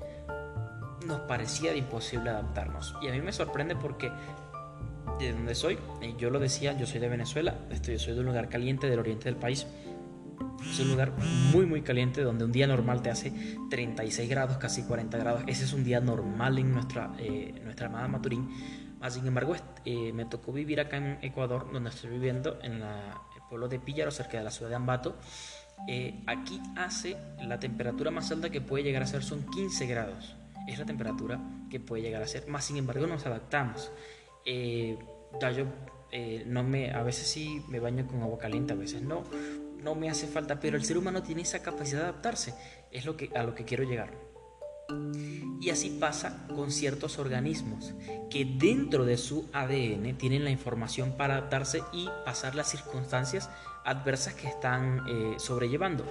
nos 1.06 1.20
parecía 1.20 1.74
imposible 1.74 2.30
adaptarnos. 2.30 2.94
Y 3.02 3.08
a 3.08 3.12
mí 3.12 3.20
me 3.20 3.32
sorprende 3.32 3.76
porque 3.76 4.10
de 5.18 5.32
donde 5.32 5.54
soy, 5.54 5.78
yo 6.18 6.30
lo 6.30 6.38
decía, 6.38 6.76
yo 6.76 6.86
soy 6.86 7.00
de 7.00 7.08
Venezuela, 7.08 7.54
estoy, 7.70 7.98
soy 7.98 8.14
de 8.14 8.20
un 8.20 8.26
lugar 8.26 8.48
caliente 8.48 8.88
del 8.88 8.98
oriente 8.98 9.24
del 9.24 9.36
país. 9.36 9.66
Es 10.70 10.80
un 10.80 10.88
lugar 10.88 11.12
muy 11.52 11.64
muy 11.64 11.82
caliente 11.82 12.22
donde 12.22 12.44
un 12.44 12.52
día 12.52 12.66
normal 12.66 13.00
te 13.00 13.10
hace 13.10 13.32
36 13.70 14.28
grados, 14.28 14.58
casi 14.58 14.82
40 14.82 15.16
grados. 15.18 15.42
Ese 15.46 15.64
es 15.64 15.72
un 15.72 15.84
día 15.84 16.00
normal 16.00 16.58
en 16.58 16.72
nuestra, 16.72 17.14
eh, 17.18 17.60
nuestra 17.64 17.86
amada 17.86 18.08
Maturín. 18.08 18.50
Más 19.00 19.14
sin 19.14 19.26
embargo, 19.26 19.54
eh, 19.84 20.12
me 20.12 20.24
tocó 20.24 20.52
vivir 20.52 20.80
acá 20.80 20.96
en 20.96 21.18
Ecuador, 21.22 21.70
donde 21.72 21.90
estoy 21.90 22.10
viviendo, 22.10 22.58
en 22.62 22.80
la, 22.80 23.22
el 23.36 23.42
pueblo 23.48 23.68
de 23.68 23.78
Píllaro, 23.78 24.10
cerca 24.10 24.38
de 24.38 24.44
la 24.44 24.50
ciudad 24.50 24.70
de 24.70 24.76
Ambato. 24.76 25.16
Eh, 25.86 26.22
aquí 26.26 26.60
hace 26.76 27.16
la 27.42 27.60
temperatura 27.60 28.10
más 28.10 28.30
alta 28.32 28.50
que 28.50 28.60
puede 28.60 28.82
llegar 28.82 29.02
a 29.02 29.06
ser 29.06 29.22
son 29.22 29.44
15 29.50 29.86
grados 29.86 30.36
es 30.66 30.78
la 30.78 30.84
temperatura 30.84 31.40
que 31.70 31.80
puede 31.80 32.02
llegar 32.02 32.22
a 32.22 32.26
ser. 32.26 32.46
Más 32.48 32.64
sin 32.64 32.76
embargo, 32.76 33.06
nos 33.06 33.26
adaptamos. 33.26 33.90
Eh, 34.44 34.98
yo 35.40 35.64
eh, 36.12 36.44
no 36.46 36.62
me, 36.62 36.92
a 36.92 37.02
veces 37.02 37.26
sí 37.26 37.62
me 37.68 37.80
baño 37.80 38.06
con 38.06 38.22
agua 38.22 38.38
caliente, 38.38 38.72
a 38.72 38.76
veces 38.76 39.02
no. 39.02 39.24
No 39.82 39.94
me 39.94 40.08
hace 40.10 40.26
falta, 40.26 40.58
pero 40.58 40.76
el 40.76 40.84
ser 40.84 40.98
humano 40.98 41.22
tiene 41.22 41.42
esa 41.42 41.62
capacidad 41.62 42.00
de 42.00 42.08
adaptarse. 42.08 42.54
Es 42.90 43.04
lo 43.04 43.16
que, 43.16 43.30
a 43.34 43.42
lo 43.42 43.54
que 43.54 43.64
quiero 43.64 43.84
llegar. 43.84 44.14
Y 45.60 45.70
así 45.70 45.90
pasa 46.00 46.46
con 46.54 46.70
ciertos 46.70 47.18
organismos 47.18 47.92
que 48.30 48.44
dentro 48.44 49.04
de 49.04 49.16
su 49.16 49.48
ADN 49.52 50.16
tienen 50.16 50.44
la 50.44 50.50
información 50.50 51.16
para 51.16 51.34
adaptarse 51.34 51.82
y 51.92 52.08
pasar 52.24 52.54
las 52.54 52.70
circunstancias 52.70 53.50
adversas 53.84 54.34
que 54.34 54.46
están 54.48 55.02
eh, 55.08 55.34
sobrellevando 55.38 56.04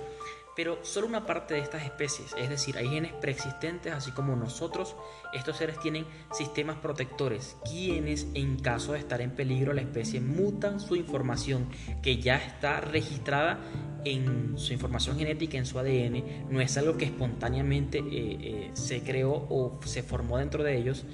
pero 0.55 0.79
solo 0.83 1.07
una 1.07 1.25
parte 1.25 1.53
de 1.53 1.59
estas 1.59 1.83
especies, 1.83 2.33
es 2.37 2.49
decir, 2.49 2.77
hay 2.77 2.87
genes 2.87 3.13
preexistentes, 3.13 3.93
así 3.93 4.11
como 4.11 4.35
nosotros, 4.35 4.95
estos 5.33 5.57
seres 5.57 5.79
tienen 5.79 6.05
sistemas 6.31 6.77
protectores, 6.77 7.57
quienes 7.69 8.27
en 8.33 8.57
caso 8.59 8.93
de 8.93 8.99
estar 8.99 9.21
en 9.21 9.31
peligro 9.31 9.73
la 9.73 9.81
especie 9.81 10.21
mutan 10.21 10.79
su 10.79 10.95
información 10.95 11.67
que 12.01 12.17
ya 12.17 12.37
está 12.37 12.79
registrada 12.79 13.59
en 14.05 14.57
su 14.57 14.71
información 14.71 15.17
genética, 15.17 15.57
en 15.57 15.65
su 15.65 15.77
ADN, 15.79 16.49
no 16.49 16.61
es 16.61 16.77
algo 16.77 16.95
que 16.95 17.05
espontáneamente 17.05 17.99
eh, 17.99 18.03
eh, 18.11 18.71
se 18.73 19.01
creó 19.01 19.31
o 19.33 19.79
se 19.83 20.03
formó 20.03 20.37
dentro 20.37 20.63
de 20.63 20.77
ellos, 20.77 21.05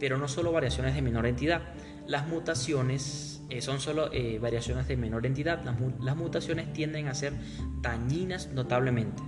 pero 0.00 0.16
no 0.18 0.26
solo 0.26 0.50
variaciones 0.50 0.94
de 0.94 1.02
menor 1.02 1.26
entidad, 1.26 1.62
las 2.06 2.26
mutaciones 2.26 3.40
eh, 3.50 3.60
son 3.60 3.80
solo 3.80 4.10
eh, 4.12 4.38
variaciones 4.40 4.88
de 4.88 4.96
menor 4.96 5.26
entidad. 5.26 5.62
Las, 6.00 6.16
mutaciones 6.16 6.72
tienden 6.72 7.08
a 7.08 7.14
ser 7.14 7.34
dañinas 7.82 8.48
notablemente. 8.52 9.22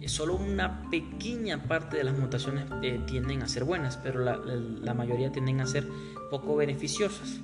Eh, 0.00 0.08
solo 0.08 0.36
una 0.36 0.88
pequeña 0.90 1.64
parte 1.64 1.96
de 1.96 2.04
las 2.04 2.16
mutaciones 2.16 2.64
tienden 3.06 3.42
a 3.42 3.48
ser 3.48 3.64
buenas, 3.64 3.96
pero 3.96 4.20
la, 4.20 4.94
mayoría 4.94 5.30
tienden 5.32 5.60
a 5.60 5.66
ser 5.66 5.86
poco 6.30 6.56
beneficiosas. 6.56 7.40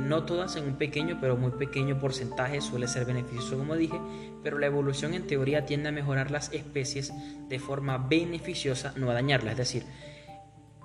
no 0.00 0.24
todas 0.24 0.56
en 0.56 0.64
un 0.64 0.76
pequeño, 0.76 1.18
pero 1.20 1.36
muy 1.36 1.52
pequeño 1.52 1.98
porcentaje 1.98 2.60
suele 2.60 2.88
ser 2.88 3.04
beneficioso, 3.04 3.56
como 3.56 3.76
dije, 3.76 3.98
pero 4.42 4.58
la 4.58 4.66
evolución 4.66 5.14
en 5.14 5.26
teoría 5.26 5.64
tiende 5.64 5.88
a 5.88 5.92
mejorar 5.92 6.30
las 6.30 6.52
especies 6.52 7.12
de 7.48 7.58
forma 7.58 7.98
beneficiosa, 7.98 8.92
no 8.96 9.10
a 9.10 9.14
dañarlas. 9.14 9.52
Es 9.52 9.58
decir, 9.58 9.84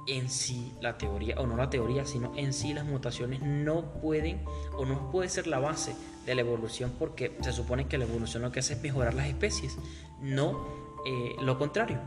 en 0.08 0.30
sí 0.30 0.74
la 0.82 0.98
teoría, 0.98 1.36
o 1.38 1.46
no 1.46 1.56
la 1.58 1.70
teoría, 1.70 2.06
sino 2.06 2.34
en 2.36 2.54
sí 2.54 2.74
las 2.74 2.86
mutaciones 2.86 3.42
no 3.42 3.94
pueden 4.02 4.42
o 4.78 4.86
no 4.86 5.12
puede 5.12 5.30
ser 5.30 5.48
la 5.48 5.60
base 5.60 5.96
de 6.26 6.36
la 6.36 6.42
evolución 6.42 6.94
porque 6.98 7.38
se 7.42 7.52
supone 7.52 7.88
que 7.88 7.98
la 7.98 8.06
evolución 8.06 8.44
lo 8.44 8.52
que 8.52 8.60
hace 8.60 8.74
es 8.74 8.82
mejorar 8.82 9.14
las 9.14 9.28
especies, 9.28 9.78
no 10.22 10.68
eh, 11.06 11.36
lo 11.42 11.58
contrario. 11.58 12.00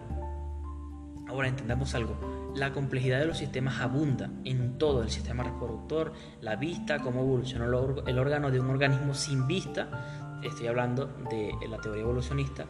Ahora 1.29 1.47
entendamos 1.47 1.95
algo, 1.95 2.17
la 2.57 2.73
complejidad 2.73 3.21
de 3.21 3.27
los 3.27 3.39
sistemas 3.39 3.81
abunda 3.81 4.31
en 4.45 4.79
todo 4.79 5.03
el 5.03 5.11
sistema 5.11 5.45
reproductor, 5.45 6.13
la 6.41 6.57
vista, 6.57 6.99
cómo 6.99 7.21
evoluciona 7.21 7.67
el 7.67 8.19
órgano 8.19 8.51
de 8.51 8.59
un 8.59 8.69
organismo 8.69 9.15
sin 9.15 9.47
vista, 9.47 10.41
estoy 10.43 10.67
hablando 10.67 11.07
de 11.31 11.55
la 11.69 11.79
teoría 11.79 12.03
evolucionista, 12.03 12.67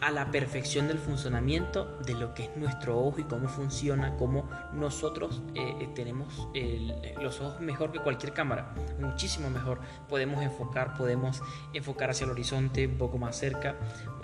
a 0.00 0.10
la 0.10 0.30
perfección 0.30 0.88
del 0.88 0.98
funcionamiento 0.98 1.98
de 2.04 2.14
lo 2.14 2.34
que 2.34 2.44
es 2.44 2.56
nuestro 2.56 2.98
ojo 2.98 3.20
y 3.20 3.24
cómo 3.24 3.48
funciona, 3.48 4.16
cómo 4.16 4.48
nosotros 4.72 5.42
eh, 5.54 5.74
eh, 5.80 5.88
tenemos 5.94 6.48
los 7.20 7.40
ojos 7.40 7.60
mejor 7.60 7.92
que 7.92 7.98
cualquier 7.98 8.32
cámara, 8.32 8.74
muchísimo 9.00 9.50
mejor. 9.50 9.80
Podemos 10.08 10.42
enfocar, 10.42 10.96
podemos 10.96 11.42
enfocar 11.72 12.10
hacia 12.10 12.24
el 12.24 12.30
horizonte 12.30 12.86
un 12.86 12.98
poco 12.98 13.18
más 13.18 13.36
cerca. 13.36 13.76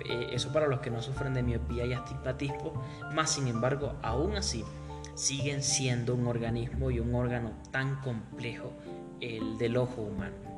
Eh, 0.04 0.30
eso 0.32 0.52
para 0.52 0.66
los 0.66 0.80
que 0.80 0.90
no 0.90 1.02
sufren 1.02 1.34
de 1.34 1.42
miopía 1.42 1.86
y 1.86 1.92
astigmatismo, 1.92 2.82
más 3.12 3.30
sin 3.30 3.48
embargo, 3.48 3.94
aún 4.02 4.36
así, 4.36 4.64
siguen 5.14 5.62
siendo 5.62 6.14
un 6.14 6.26
organismo 6.26 6.90
y 6.90 7.00
un 7.00 7.14
órgano 7.14 7.52
tan 7.70 8.00
complejo 8.00 8.72
el 9.20 9.58
del 9.58 9.76
ojo 9.76 10.02
humano. 10.02 10.51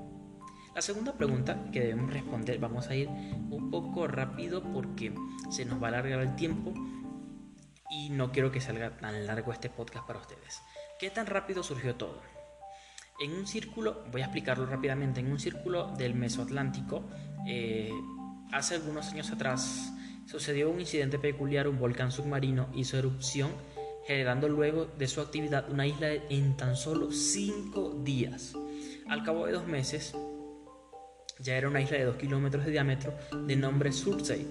La 0.74 0.82
segunda 0.82 1.12
pregunta 1.12 1.70
que 1.72 1.80
debemos 1.80 2.12
responder, 2.12 2.58
vamos 2.58 2.88
a 2.88 2.96
ir 2.96 3.08
un 3.08 3.70
poco 3.70 4.08
rápido 4.08 4.60
porque 4.72 5.14
se 5.50 5.64
nos 5.64 5.80
va 5.80 5.86
a 5.86 5.90
alargar 5.90 6.20
el 6.20 6.34
tiempo 6.34 6.74
y 7.88 8.10
no 8.10 8.32
quiero 8.32 8.50
que 8.50 8.60
salga 8.60 8.96
tan 8.96 9.24
largo 9.24 9.52
este 9.52 9.70
podcast 9.70 10.04
para 10.04 10.18
ustedes. 10.18 10.62
¿Qué 10.98 11.10
tan 11.10 11.26
rápido 11.26 11.62
surgió 11.62 11.94
todo? 11.94 12.20
En 13.20 13.32
un 13.32 13.46
círculo, 13.46 14.02
voy 14.10 14.22
a 14.22 14.24
explicarlo 14.24 14.66
rápidamente, 14.66 15.20
en 15.20 15.30
un 15.30 15.38
círculo 15.38 15.92
del 15.96 16.16
Mesoatlántico, 16.16 17.04
eh, 17.46 17.92
hace 18.50 18.74
algunos 18.74 19.12
años 19.12 19.30
atrás 19.30 19.92
sucedió 20.26 20.70
un 20.70 20.80
incidente 20.80 21.20
peculiar, 21.20 21.68
un 21.68 21.78
volcán 21.78 22.10
submarino 22.10 22.68
hizo 22.74 22.98
erupción, 22.98 23.52
generando 24.08 24.48
luego 24.48 24.86
de 24.86 25.06
su 25.06 25.20
actividad 25.20 25.70
una 25.70 25.86
isla 25.86 26.12
en 26.12 26.56
tan 26.56 26.74
solo 26.74 27.12
5 27.12 28.00
días. 28.02 28.54
Al 29.06 29.22
cabo 29.22 29.46
de 29.46 29.52
dos 29.52 29.68
meses, 29.68 30.16
ya 31.38 31.56
era 31.56 31.68
una 31.68 31.80
isla 31.80 31.98
de 31.98 32.04
2 32.04 32.16
kilómetros 32.16 32.64
de 32.64 32.70
diámetro 32.70 33.14
de 33.32 33.56
nombre 33.56 33.92
Surtsey. 33.92 34.46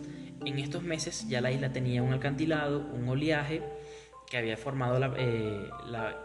En 0.46 0.60
estos 0.60 0.84
meses 0.84 1.28
ya 1.30 1.42
la 1.42 1.52
isla 1.52 1.72
tenía 1.72 2.04
un 2.04 2.14
acantilado, 2.14 2.80
un 2.80 3.08
oleaje 3.08 3.64
que 4.30 4.38
había, 4.38 4.58
formado 4.58 5.00
la, 5.00 5.14
eh, 5.18 5.70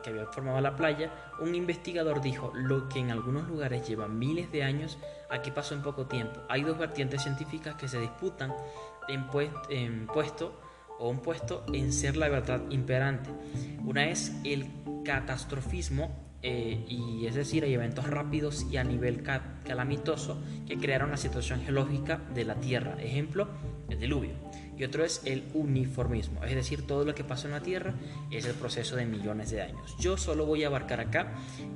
que 0.03 0.11
había 0.11 0.27
formado 0.27 0.61
la 0.61 0.75
playa. 0.77 1.13
Un 1.41 1.55
investigador 1.55 2.21
dijo, 2.21 2.53
lo 2.55 2.89
que 2.89 2.99
en 2.99 3.11
algunos 3.11 3.47
lugares 3.47 3.87
lleva 3.87 4.09
miles 4.09 4.51
de 4.51 4.65
años, 4.65 4.99
aquí 5.31 5.51
pasó 5.51 5.75
en 5.75 5.83
poco 5.83 6.07
tiempo. 6.07 6.41
Hay 6.49 6.63
dos 6.63 6.79
vertientes 6.79 7.23
científicas 7.23 7.77
que 7.77 7.87
se 7.87 8.01
disputan 8.01 8.55
en, 9.09 9.27
en 9.69 10.07
puesto 10.07 10.59
o 10.99 11.09
un 11.09 11.21
puesto 11.21 11.65
en 11.73 11.93
ser 11.93 12.17
la 12.17 12.29
verdad 12.29 12.63
imperante. 12.71 13.31
Una 13.85 14.09
es 14.09 14.33
el 14.45 14.67
catastrofismo 15.05 16.28
eh, 16.43 16.85
y 16.89 17.27
es 17.27 17.35
decir, 17.35 17.65
hay 17.65 17.75
eventos 17.75 18.07
rápidos 18.07 18.67
y 18.71 18.77
a 18.77 18.85
nivel 18.85 19.25
calamitoso 19.65 20.41
que 20.67 20.79
crearon 20.79 21.11
la 21.11 21.17
situación 21.17 21.63
geológica 21.63 22.21
de 22.35 22.45
la 22.45 22.55
Tierra. 22.55 22.97
Ejemplo, 23.03 23.49
el 23.89 23.99
diluvio. 23.99 24.35
Y 24.77 24.85
otro 24.85 25.05
es 25.05 25.23
el 25.25 25.43
uniformismo, 25.55 26.45
es 26.45 26.55
decir, 26.55 26.87
todo 26.87 27.05
lo 27.05 27.13
que 27.13 27.25
pasa 27.25 27.49
en 27.49 27.55
la 27.55 27.61
Tierra 27.61 27.95
es 28.31 28.47
el 28.47 28.55
proceso 28.55 28.95
de 28.95 29.07
millones 29.07 29.51
de 29.51 29.63
años. 29.63 29.97
Yo 29.99 30.17
solo 30.17 30.47
voy 30.47 30.63
a 30.63 30.69
abarcar 30.69 31.01
acá 31.01 31.35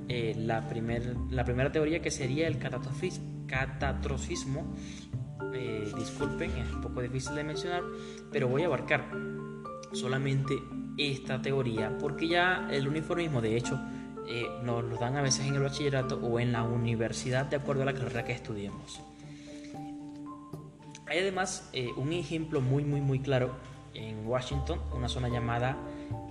eh, 0.09 0.37
la, 0.39 0.69
primer, 0.69 1.17
la 1.31 1.45
primera 1.45 1.73
teoría 1.73 2.01
que 2.01 2.13
sería 2.13 2.47
el 2.47 2.59
catastrofismo. 2.59 4.77
Eh, 5.53 5.91
disculpen, 5.99 6.53
es 6.53 6.73
un 6.73 6.81
poco 6.81 7.03
difícil 7.03 7.35
de 7.35 7.43
mencionar, 7.43 7.83
pero 8.31 8.47
voy 8.47 8.63
a 8.63 8.67
abarcar 8.67 9.11
solamente 9.93 10.55
esta 10.97 11.43
teoría 11.43 11.99
porque 11.99 12.29
ya 12.29 12.69
el 12.71 12.87
uniformismo, 12.87 13.41
de 13.41 13.57
hecho, 13.57 13.81
eh, 14.35 14.49
nos 14.63 14.83
lo 14.83 14.97
dan 14.97 15.17
a 15.17 15.21
veces 15.21 15.47
en 15.47 15.57
el 15.57 15.61
bachillerato 15.61 16.17
o 16.17 16.41
en 16.41 16.53
la 16.53 16.63
universidad 16.63 17.45
de 17.45 17.57
acuerdo 17.57 17.83
a 17.83 17.85
la 17.85 17.93
carrera 17.93 18.25
que 18.25 18.33
estudiemos. 18.33 19.03
Hay 21.07 21.19
además 21.19 21.69
eh, 21.75 21.91
un 21.99 22.15
ejemplo 22.15 22.63
muy 22.63 22.83
muy 22.83 23.03
muy 23.03 23.21
claro 23.21 23.51
en 23.93 24.27
Washington, 24.27 24.81
una 24.97 25.11
zona 25.11 25.29
llamada 25.29 25.77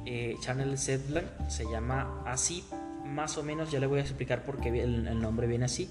eh, 0.07 0.35
Channel 0.39 0.79
Setland, 0.79 1.47
se 1.47 1.65
llama 1.65 2.23
así 2.25 2.63
más 3.05 3.37
o 3.37 3.43
menos, 3.43 3.69
ya 3.69 3.79
le 3.79 3.85
voy 3.85 3.99
a 3.99 4.01
explicar 4.01 4.43
por 4.43 4.59
qué 4.59 4.69
el, 4.81 5.21
nombre 5.21 5.45
viene 5.45 5.65
así. 5.65 5.87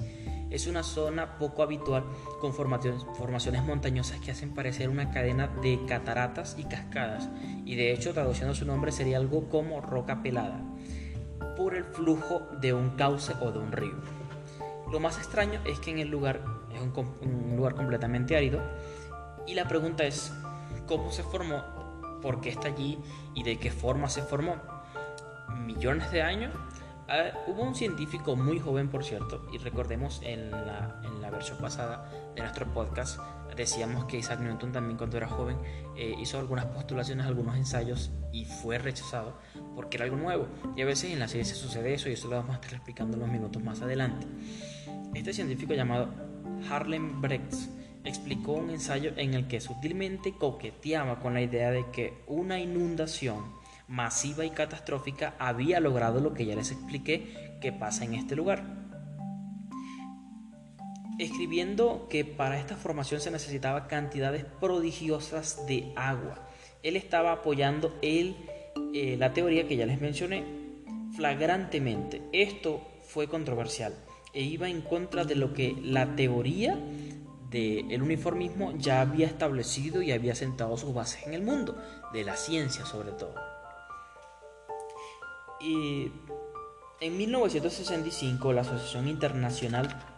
Es 0.50 0.66
una 0.66 0.82
zona 0.82 1.38
poco 1.38 1.62
habitual 1.62 2.02
con 2.40 2.52
formaciones 2.52 3.62
montañosas 3.62 4.18
que 4.18 4.32
hacen 4.32 4.52
parecer 4.52 4.88
una 4.88 5.12
cadena 5.12 5.46
de 5.62 5.78
cataratas 5.86 6.56
y 6.58 6.64
cascadas 6.64 7.28
y 7.64 7.76
de 7.76 7.92
hecho 7.92 8.12
traduciendo 8.14 8.52
su 8.52 8.64
nombre 8.64 8.90
sería 8.90 9.18
algo 9.18 9.48
como 9.48 9.80
roca 9.80 10.24
pelada 10.24 10.69
por 11.60 11.74
el 11.74 11.84
flujo 11.84 12.48
de 12.58 12.72
un 12.72 12.96
cauce 12.96 13.34
o 13.38 13.52
de 13.52 13.58
un 13.58 13.70
río. 13.70 13.92
Lo 14.90 14.98
más 14.98 15.18
extraño 15.18 15.60
es 15.66 15.78
que 15.78 15.90
en 15.90 15.98
el 15.98 16.08
lugar 16.08 16.42
es 16.72 16.80
un, 16.80 17.54
lugar 17.54 17.74
completamente 17.74 18.34
árido 18.34 18.62
y 19.46 19.52
la 19.52 19.68
pregunta 19.68 20.04
es 20.04 20.32
cómo 20.86 21.12
se 21.12 21.22
formó, 21.22 21.62
por 22.22 22.40
qué 22.40 22.48
está 22.48 22.68
allí 22.68 22.98
y 23.34 23.42
de 23.42 23.58
qué 23.58 23.70
forma 23.70 24.08
se 24.08 24.22
formó. 24.22 24.56
Millones 25.66 26.10
de 26.10 26.22
años. 26.22 26.54
Ah, 27.06 27.30
hubo 27.46 27.62
un 27.62 27.74
científico 27.74 28.36
muy 28.36 28.58
joven, 28.58 28.88
por 28.88 29.04
cierto, 29.04 29.46
y 29.52 29.58
recordemos 29.58 30.22
en 30.24 30.50
la, 30.50 31.02
en 31.04 31.20
la 31.20 31.28
versión 31.28 31.58
pasada 31.58 32.10
de 32.34 32.40
nuestro 32.40 32.72
podcast, 32.72 33.20
decíamos 33.56 34.04
que 34.06 34.18
Isaac 34.18 34.40
Newton 34.40 34.72
también 34.72 34.96
cuando 34.96 35.16
era 35.16 35.28
joven 35.28 35.56
eh, 35.96 36.14
hizo 36.20 36.38
algunas 36.38 36.66
postulaciones, 36.66 37.26
algunos 37.26 37.56
ensayos 37.56 38.10
y 38.32 38.44
fue 38.44 38.78
rechazado 38.78 39.38
porque 39.74 39.96
era 39.96 40.04
algo 40.04 40.16
nuevo. 40.16 40.48
Y 40.76 40.82
a 40.82 40.86
veces 40.86 41.12
en 41.12 41.18
la 41.18 41.28
ciencia 41.28 41.54
sucede 41.54 41.94
eso 41.94 42.08
y 42.08 42.12
eso 42.12 42.28
lo 42.28 42.36
vamos 42.36 42.52
a 42.52 42.54
estar 42.54 42.74
explicando 42.74 43.16
unos 43.16 43.30
minutos 43.30 43.62
más 43.62 43.82
adelante. 43.82 44.26
Este 45.14 45.32
científico 45.32 45.74
llamado 45.74 46.08
Harlem 46.70 47.20
Briggs 47.20 47.68
explicó 48.04 48.52
un 48.52 48.70
ensayo 48.70 49.12
en 49.16 49.34
el 49.34 49.46
que 49.46 49.60
sutilmente 49.60 50.34
coqueteaba 50.34 51.20
con 51.20 51.34
la 51.34 51.42
idea 51.42 51.70
de 51.70 51.84
que 51.92 52.22
una 52.26 52.58
inundación 52.58 53.60
masiva 53.88 54.44
y 54.44 54.50
catastrófica 54.50 55.34
había 55.38 55.80
logrado 55.80 56.20
lo 56.20 56.32
que 56.32 56.46
ya 56.46 56.54
les 56.54 56.70
expliqué 56.70 57.58
que 57.60 57.72
pasa 57.72 58.04
en 58.04 58.14
este 58.14 58.36
lugar 58.36 58.79
escribiendo 61.20 62.06
que 62.08 62.24
para 62.24 62.58
esta 62.58 62.76
formación 62.76 63.20
se 63.20 63.30
necesitaba 63.30 63.86
cantidades 63.88 64.44
prodigiosas 64.44 65.66
de 65.66 65.92
agua. 65.96 66.48
Él 66.82 66.96
estaba 66.96 67.32
apoyando 67.32 67.96
el, 68.00 68.36
eh, 68.94 69.16
la 69.18 69.32
teoría 69.32 69.68
que 69.68 69.76
ya 69.76 69.86
les 69.86 70.00
mencioné 70.00 70.44
flagrantemente. 71.14 72.22
Esto 72.32 72.80
fue 73.06 73.28
controversial 73.28 73.94
e 74.32 74.42
iba 74.42 74.68
en 74.68 74.80
contra 74.80 75.24
de 75.24 75.34
lo 75.34 75.52
que 75.52 75.76
la 75.82 76.16
teoría 76.16 76.78
del 77.50 78.00
uniformismo 78.00 78.72
ya 78.78 79.00
había 79.00 79.26
establecido 79.26 80.02
y 80.02 80.12
había 80.12 80.36
sentado 80.36 80.76
sus 80.76 80.94
bases 80.94 81.26
en 81.26 81.34
el 81.34 81.42
mundo, 81.42 81.76
de 82.12 82.24
la 82.24 82.36
ciencia 82.36 82.86
sobre 82.86 83.10
todo. 83.10 83.34
Y 85.60 86.12
en 87.00 87.16
1965 87.18 88.52
la 88.52 88.60
Asociación 88.60 89.08
Internacional 89.08 90.09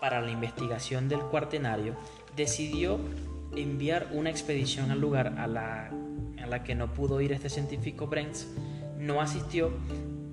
para 0.00 0.20
la 0.20 0.30
investigación 0.30 1.08
del 1.08 1.20
cuartenario, 1.20 1.94
decidió 2.36 2.98
enviar 3.56 4.08
una 4.12 4.30
expedición 4.30 4.90
al 4.90 5.00
lugar 5.00 5.34
a 5.38 5.46
la, 5.46 5.90
a 6.42 6.46
la 6.46 6.62
que 6.64 6.74
no 6.74 6.92
pudo 6.92 7.20
ir 7.20 7.32
este 7.32 7.48
científico 7.48 8.06
Brents. 8.06 8.48
No 8.98 9.20
asistió, 9.20 9.72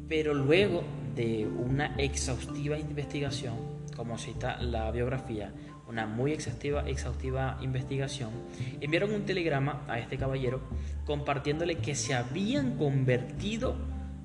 pero 0.08 0.34
luego 0.34 0.84
de 1.16 1.48
una 1.48 1.96
exhaustiva 1.98 2.78
investigación, 2.78 3.56
como 3.96 4.18
cita 4.18 4.62
la 4.62 4.92
biografía, 4.92 5.54
una 5.88 6.08
muy 6.08 6.34
exhaustiva, 6.34 6.88
exhaustiva 6.88 7.58
investigación, 7.62 8.32
enviaron 8.82 9.14
un 9.14 9.26
telegrama 9.26 9.84
a 9.88 10.00
este 10.00 10.18
caballero 10.18 10.62
compartiéndole 11.06 11.78
que 11.78 11.96
se 11.96 12.14
habían 12.14 12.78
convertido 12.78 13.76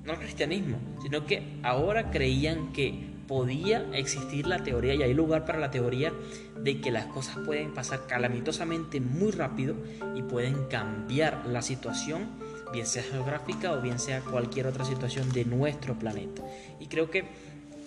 no 0.03 0.13
al 0.13 0.19
cristianismo, 0.19 0.77
sino 1.03 1.25
que 1.25 1.59
ahora 1.61 2.09
creían 2.09 2.73
que 2.73 3.10
podía 3.31 3.87
existir 3.93 4.45
la 4.45 4.61
teoría 4.61 4.93
y 4.93 5.03
hay 5.03 5.13
lugar 5.13 5.45
para 5.45 5.57
la 5.57 5.71
teoría 5.71 6.11
de 6.57 6.81
que 6.81 6.91
las 6.91 7.05
cosas 7.05 7.37
pueden 7.45 7.73
pasar 7.73 8.05
calamitosamente 8.05 8.99
muy 8.99 9.31
rápido 9.31 9.73
y 10.17 10.21
pueden 10.21 10.65
cambiar 10.65 11.45
la 11.45 11.61
situación, 11.61 12.27
bien 12.73 12.85
sea 12.85 13.03
geográfica 13.03 13.71
o 13.71 13.79
bien 13.79 13.99
sea 13.99 14.19
cualquier 14.19 14.67
otra 14.67 14.83
situación 14.83 15.31
de 15.31 15.45
nuestro 15.45 15.97
planeta. 15.97 16.41
Y 16.81 16.87
creo 16.87 17.09
que 17.09 17.23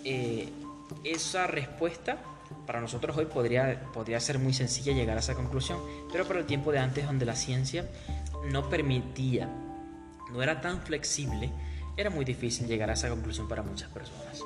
eh, 0.03 0.49
esa 1.03 1.45
respuesta 1.45 2.17
para 2.65 2.81
nosotros 2.81 3.15
hoy 3.15 3.25
podría, 3.25 3.83
podría 3.93 4.19
ser 4.19 4.39
muy 4.39 4.51
sencilla 4.51 4.93
llegar 4.93 5.15
a 5.15 5.19
esa 5.19 5.35
conclusión, 5.35 5.77
pero 6.11 6.25
para 6.25 6.39
el 6.39 6.47
tiempo 6.47 6.71
de 6.71 6.79
antes 6.79 7.05
donde 7.05 7.23
la 7.23 7.35
ciencia 7.35 7.87
no 8.51 8.67
permitía 8.67 9.47
no 10.31 10.41
era 10.41 10.59
tan 10.59 10.81
flexible, 10.81 11.51
era 11.97 12.09
muy 12.09 12.25
difícil 12.25 12.65
llegar 12.65 12.89
a 12.89 12.93
esa 12.93 13.09
conclusión 13.09 13.47
para 13.47 13.61
muchas 13.61 13.91
personas. 13.91 14.41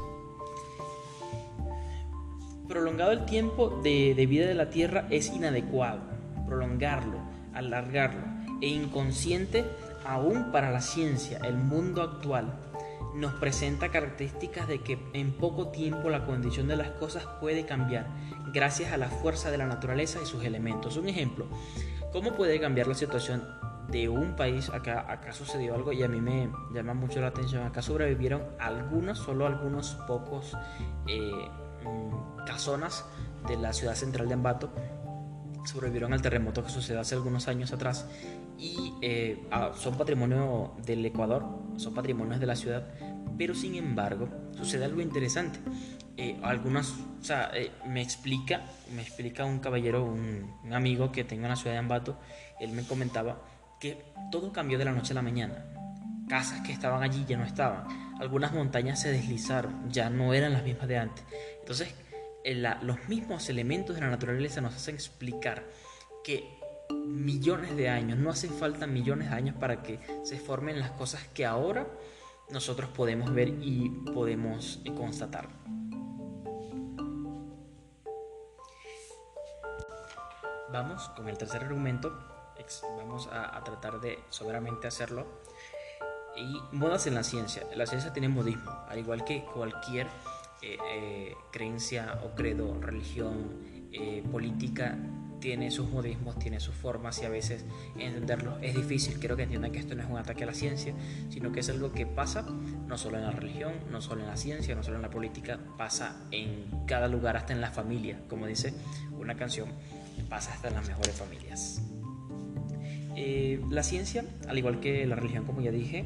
Prolongado 2.70 3.12
el 3.12 3.26
tiempo 3.26 3.82
de, 3.82 4.14
vida 4.30 4.46
de 4.46 4.54
la 4.54 4.70
Tierra 4.70 5.08
es 5.10 5.34
inadecuado. 5.34 6.02
Prolongarlo, 6.46 7.18
alargarlo 7.52 8.22
e 8.62 8.68
inconsciente 8.68 9.66
aún 10.06 10.52
para 10.52 10.70
la 10.70 10.80
ciencia, 10.80 11.40
el 11.40 11.58
mundo 11.58 12.04
actual, 12.04 12.54
nos 13.16 13.34
presenta 13.34 13.90
características 13.90 14.68
de 14.68 14.82
que 14.82 15.00
en 15.14 15.32
poco 15.32 15.70
tiempo 15.70 16.12
la 16.12 16.28
condición 16.28 16.68
de 16.68 16.76
las 16.76 16.92
cosas 16.92 17.26
puede 17.42 17.66
cambiar 17.66 18.06
gracias 18.54 18.94
a 18.94 18.98
la 18.98 19.08
fuerza 19.10 19.50
de 19.50 19.58
la 19.58 19.66
naturaleza 19.66 20.20
y 20.22 20.28
sus 20.28 20.44
elementos. 20.44 20.96
Un 20.96 21.10
ejemplo, 21.10 21.48
¿cómo 22.12 22.34
puede 22.34 22.60
cambiar 22.60 22.86
la 22.86 22.94
situación 22.94 23.48
de 23.88 24.10
un 24.10 24.36
país? 24.36 24.70
Acá, 24.70 25.12
acá 25.12 25.34
sucedió 25.34 25.74
algo 25.74 25.92
y 25.92 26.04
a 26.04 26.08
mí 26.08 26.22
me 26.22 26.52
llama 26.72 26.94
mucho 26.94 27.20
la 27.20 27.30
atención. 27.30 27.64
Acá 27.64 27.82
sobrevivieron 27.82 28.44
algunos, 28.60 29.18
solo 29.18 29.48
algunos 29.48 29.96
pocos 30.08 30.56
eh, 31.08 31.32
casonas 32.46 33.06
de 33.48 33.58
la 33.58 33.74
ciudad 33.74 33.96
central 33.96 34.28
de 34.28 34.34
Ambato 34.34 34.74
sobrevivieron 35.66 36.14
al 36.14 36.22
terremoto 36.22 36.64
que 36.64 36.70
sucedió 36.70 37.00
hace 37.00 37.16
algunos 37.16 37.48
años 37.48 37.72
atrás 37.72 38.08
y 38.58 38.94
eh, 39.02 39.48
ah, 39.52 39.72
son 39.76 39.98
patrimonio 39.98 40.74
del 40.86 41.06
Ecuador, 41.06 41.46
son 41.78 41.94
patrimonios 41.94 42.40
de 42.40 42.46
la 42.46 42.56
ciudad, 42.56 42.88
pero 43.38 43.56
sin 43.56 43.76
embargo 43.76 44.28
sucede 44.58 44.86
algo 44.86 45.02
interesante. 45.02 45.60
Eh, 46.18 46.38
algunas, 46.44 46.94
eh, 47.54 47.72
me 47.88 48.02
explica, 48.02 48.64
me 48.94 49.02
explica 49.02 49.46
un 49.46 49.60
caballero, 49.60 50.04
un, 50.04 50.54
un, 50.66 50.74
amigo 50.74 51.14
que 51.14 51.24
tengo 51.24 51.44
en 51.44 51.50
la 51.50 51.56
ciudad 51.56 51.74
de 51.74 51.80
Ambato, 51.80 52.20
él 52.60 52.72
me 52.72 52.84
comentaba 52.84 53.42
que 53.80 54.04
todo 54.30 54.52
cambió 54.52 54.78
de 54.78 54.84
la 54.84 54.92
noche 54.92 55.14
a 55.14 55.16
la 55.16 55.22
mañana. 55.22 55.64
Casas 56.28 56.60
que 56.62 56.74
estaban 56.74 57.02
allí 57.02 57.24
ya 57.26 57.38
no 57.38 57.46
estaban. 57.46 58.09
Algunas 58.20 58.54
montañas 58.54 59.02
se 59.02 59.12
deslizaron, 59.12 59.90
ya 59.90 60.10
no 60.10 60.34
eran 60.34 60.54
las 60.54 60.64
mismas 60.64 60.88
de 60.88 60.98
antes. 60.98 61.24
Entonces, 61.60 61.94
los 62.82 63.08
mismos 63.08 63.50
elementos 63.50 63.96
de 63.96 64.02
la 64.02 64.10
naturaleza 64.10 64.62
nos 64.62 64.76
hacen 64.76 64.96
explicar 64.96 65.64
que 66.24 66.60
millones 67.06 67.76
de 67.76 67.90
años, 67.90 68.18
no 68.18 68.30
hacen 68.30 68.52
falta 68.52 68.88
millones 68.88 69.30
de 69.30 69.36
años 69.36 69.56
para 69.56 69.82
que 69.82 70.00
se 70.24 70.38
formen 70.38 70.80
las 70.80 70.92
cosas 70.92 71.24
que 71.34 71.46
ahora 71.46 71.88
nosotros 72.50 72.90
podemos 72.90 73.34
ver 73.34 73.50
y 73.62 73.90
podemos 74.14 74.82
constatar. 74.98 75.48
Vamos 80.72 81.10
con 81.10 81.28
el 81.28 81.38
tercer 81.38 81.64
argumento, 81.64 82.12
vamos 82.98 83.28
a, 83.32 83.64
tratar 83.64 84.00
de 84.00 84.20
soberamente 84.30 84.88
hacerlo. 84.88 85.26
Y 86.40 86.76
modas 86.76 87.06
en 87.08 87.16
la 87.16 87.24
ciencia. 87.24 87.64
La 87.76 87.86
ciencia 87.86 88.14
tiene 88.14 88.30
modismo, 88.30 88.72
al 88.88 88.98
igual 88.98 89.26
que 89.26 89.44
cualquier 89.44 90.08
eh, 90.62 90.78
eh, 90.92 91.36
creencia 91.52 92.20
o 92.24 92.36
credo, 92.36 92.80
religión, 92.82 93.90
eh, 93.92 94.24
política, 94.32 94.98
tiene 95.40 95.72
sus 95.72 95.90
modismos, 95.90 96.38
tiene 96.38 96.60
sus 96.60 96.76
formas 96.76 97.22
y 97.22 97.26
a 97.26 97.30
veces 97.30 97.66
entenderlo 97.98 98.58
es 98.62 98.76
difícil. 98.76 99.20
Quiero 99.20 99.36
que 99.36 99.44
entiendan 99.44 99.72
que 99.72 99.80
esto 99.80 99.96
no 99.96 100.04
es 100.04 100.10
un 100.10 100.18
ataque 100.18 100.44
a 100.44 100.48
la 100.48 100.54
ciencia, 100.54 100.94
sino 101.30 101.52
que 101.52 101.62
es 101.62 101.70
algo 101.70 101.92
que 101.92 102.06
pasa 102.06 102.42
no 102.88 102.98
solo 102.98 103.18
en 103.18 103.24
la 103.24 103.32
religión, 103.32 103.74
no 103.90 104.02
solo 104.02 104.22
en 104.22 104.28
la 104.28 104.38
ciencia, 104.38 104.76
no 104.76 104.84
solo 104.84 104.98
en 104.98 105.02
la 105.02 105.10
política, 105.10 105.60
pasa 105.78 106.26
en 106.32 106.86
cada 106.86 107.08
lugar, 107.08 107.38
hasta 107.38 107.54
en 107.54 107.62
la 107.62 107.72
familia, 107.72 108.22
como 108.28 108.48
dice 108.48 108.74
una 109.18 109.36
canción, 109.36 109.70
pasa 110.30 110.54
hasta 110.54 110.68
en 110.68 110.76
las 110.76 110.88
mejores 110.88 111.16
familias. 111.16 111.82
Eh, 113.22 113.60
la 113.70 113.84
ciencia, 113.84 114.24
al 114.48 114.58
igual 114.58 114.80
que 114.80 115.06
la 115.06 115.18
religión, 115.18 115.44
como 115.44 115.60
ya 115.60 115.72
dije, 115.72 116.06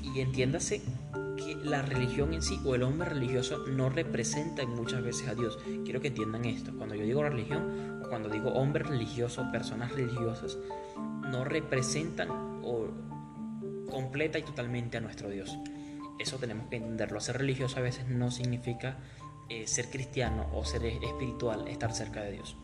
y 0.00 0.20
entiéndase 0.20 0.80
que 1.36 1.56
la 1.56 1.82
religión 1.82 2.32
en 2.34 2.40
sí 2.40 2.60
o 2.64 2.76
el 2.76 2.84
hombre 2.84 3.08
religioso 3.08 3.66
no 3.66 3.88
representa 3.88 4.64
muchas 4.64 5.02
veces 5.02 5.26
a 5.26 5.34
Dios. 5.34 5.58
Quiero 5.84 6.00
que 6.00 6.06
entiendan 6.06 6.44
esto. 6.44 6.72
Cuando 6.76 6.94
yo 6.94 7.02
digo 7.02 7.24
religión, 7.24 8.00
cuando 8.08 8.28
digo 8.28 8.50
hombre 8.50 8.84
religioso, 8.84 9.50
personas 9.50 9.90
religiosas, 9.90 10.56
no 10.96 11.44
representan 11.44 12.28
o 12.62 12.90
completa 13.90 14.38
y 14.38 14.42
totalmente 14.42 14.98
a 14.98 15.00
nuestro 15.00 15.28
Dios. 15.28 15.58
Eso 16.20 16.36
tenemos 16.36 16.68
que 16.68 16.76
entenderlo. 16.76 17.20
Ser 17.20 17.38
religioso 17.38 17.80
a 17.80 17.82
veces 17.82 18.06
no 18.06 18.30
significa 18.30 18.98
eh, 19.48 19.66
ser 19.66 19.90
cristiano 19.90 20.46
o 20.54 20.64
ser 20.64 20.86
espiritual, 20.86 21.66
estar 21.66 21.92
cerca 21.92 22.22
de 22.22 22.34
Dios. 22.34 22.56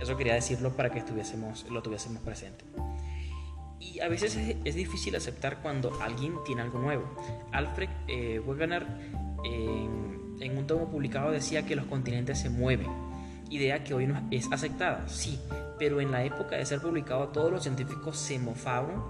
Eso 0.00 0.16
quería 0.16 0.34
decirlo 0.34 0.76
para 0.76 0.90
que 0.90 0.98
estuviésemos, 0.98 1.68
lo 1.70 1.82
tuviésemos 1.82 2.22
presente. 2.22 2.64
Y 3.78 4.00
a 4.00 4.08
veces 4.08 4.36
es, 4.64 4.74
difícil 4.74 5.16
aceptar 5.16 5.62
cuando 5.62 6.00
alguien 6.00 6.34
tiene 6.44 6.62
algo 6.62 6.78
nuevo. 6.78 7.04
Alfred 7.52 7.88
eh, 8.08 8.38
Wegener 8.40 8.86
en, 9.44 10.36
en 10.40 10.58
un 10.58 10.66
tomo 10.66 10.90
publicado 10.90 11.30
decía 11.30 11.64
que 11.64 11.76
los 11.76 11.86
continentes 11.86 12.38
se 12.38 12.50
mueven 12.50 13.10
idea 13.50 13.82
que 13.84 13.94
hoy 13.94 14.06
no 14.06 14.26
es 14.30 14.50
aceptada, 14.50 15.06
sí, 15.08 15.38
pero 15.78 16.00
en 16.00 16.12
la 16.12 16.24
época 16.24 16.56
de 16.56 16.64
ser 16.64 16.80
publicado 16.80 17.28
todos 17.28 17.50
los 17.50 17.62
científicos 17.62 18.16
se 18.16 18.38
mofaban 18.38 19.02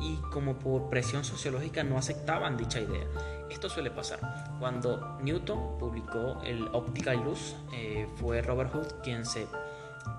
y 0.00 0.16
como 0.32 0.58
por 0.58 0.88
presión 0.88 1.24
sociológica 1.24 1.82
no 1.82 1.98
aceptaban 1.98 2.56
dicha 2.56 2.80
idea. 2.80 3.06
Esto 3.50 3.68
suele 3.68 3.90
pasar. 3.90 4.20
Cuando 4.60 5.18
Newton 5.22 5.78
publicó 5.78 6.40
el 6.44 6.68
óptica 6.72 7.14
y 7.14 7.22
luz, 7.22 7.56
eh, 7.72 8.06
fue 8.16 8.40
Robert 8.40 8.72
Hood 8.72 9.02
quien 9.02 9.24
se 9.24 9.46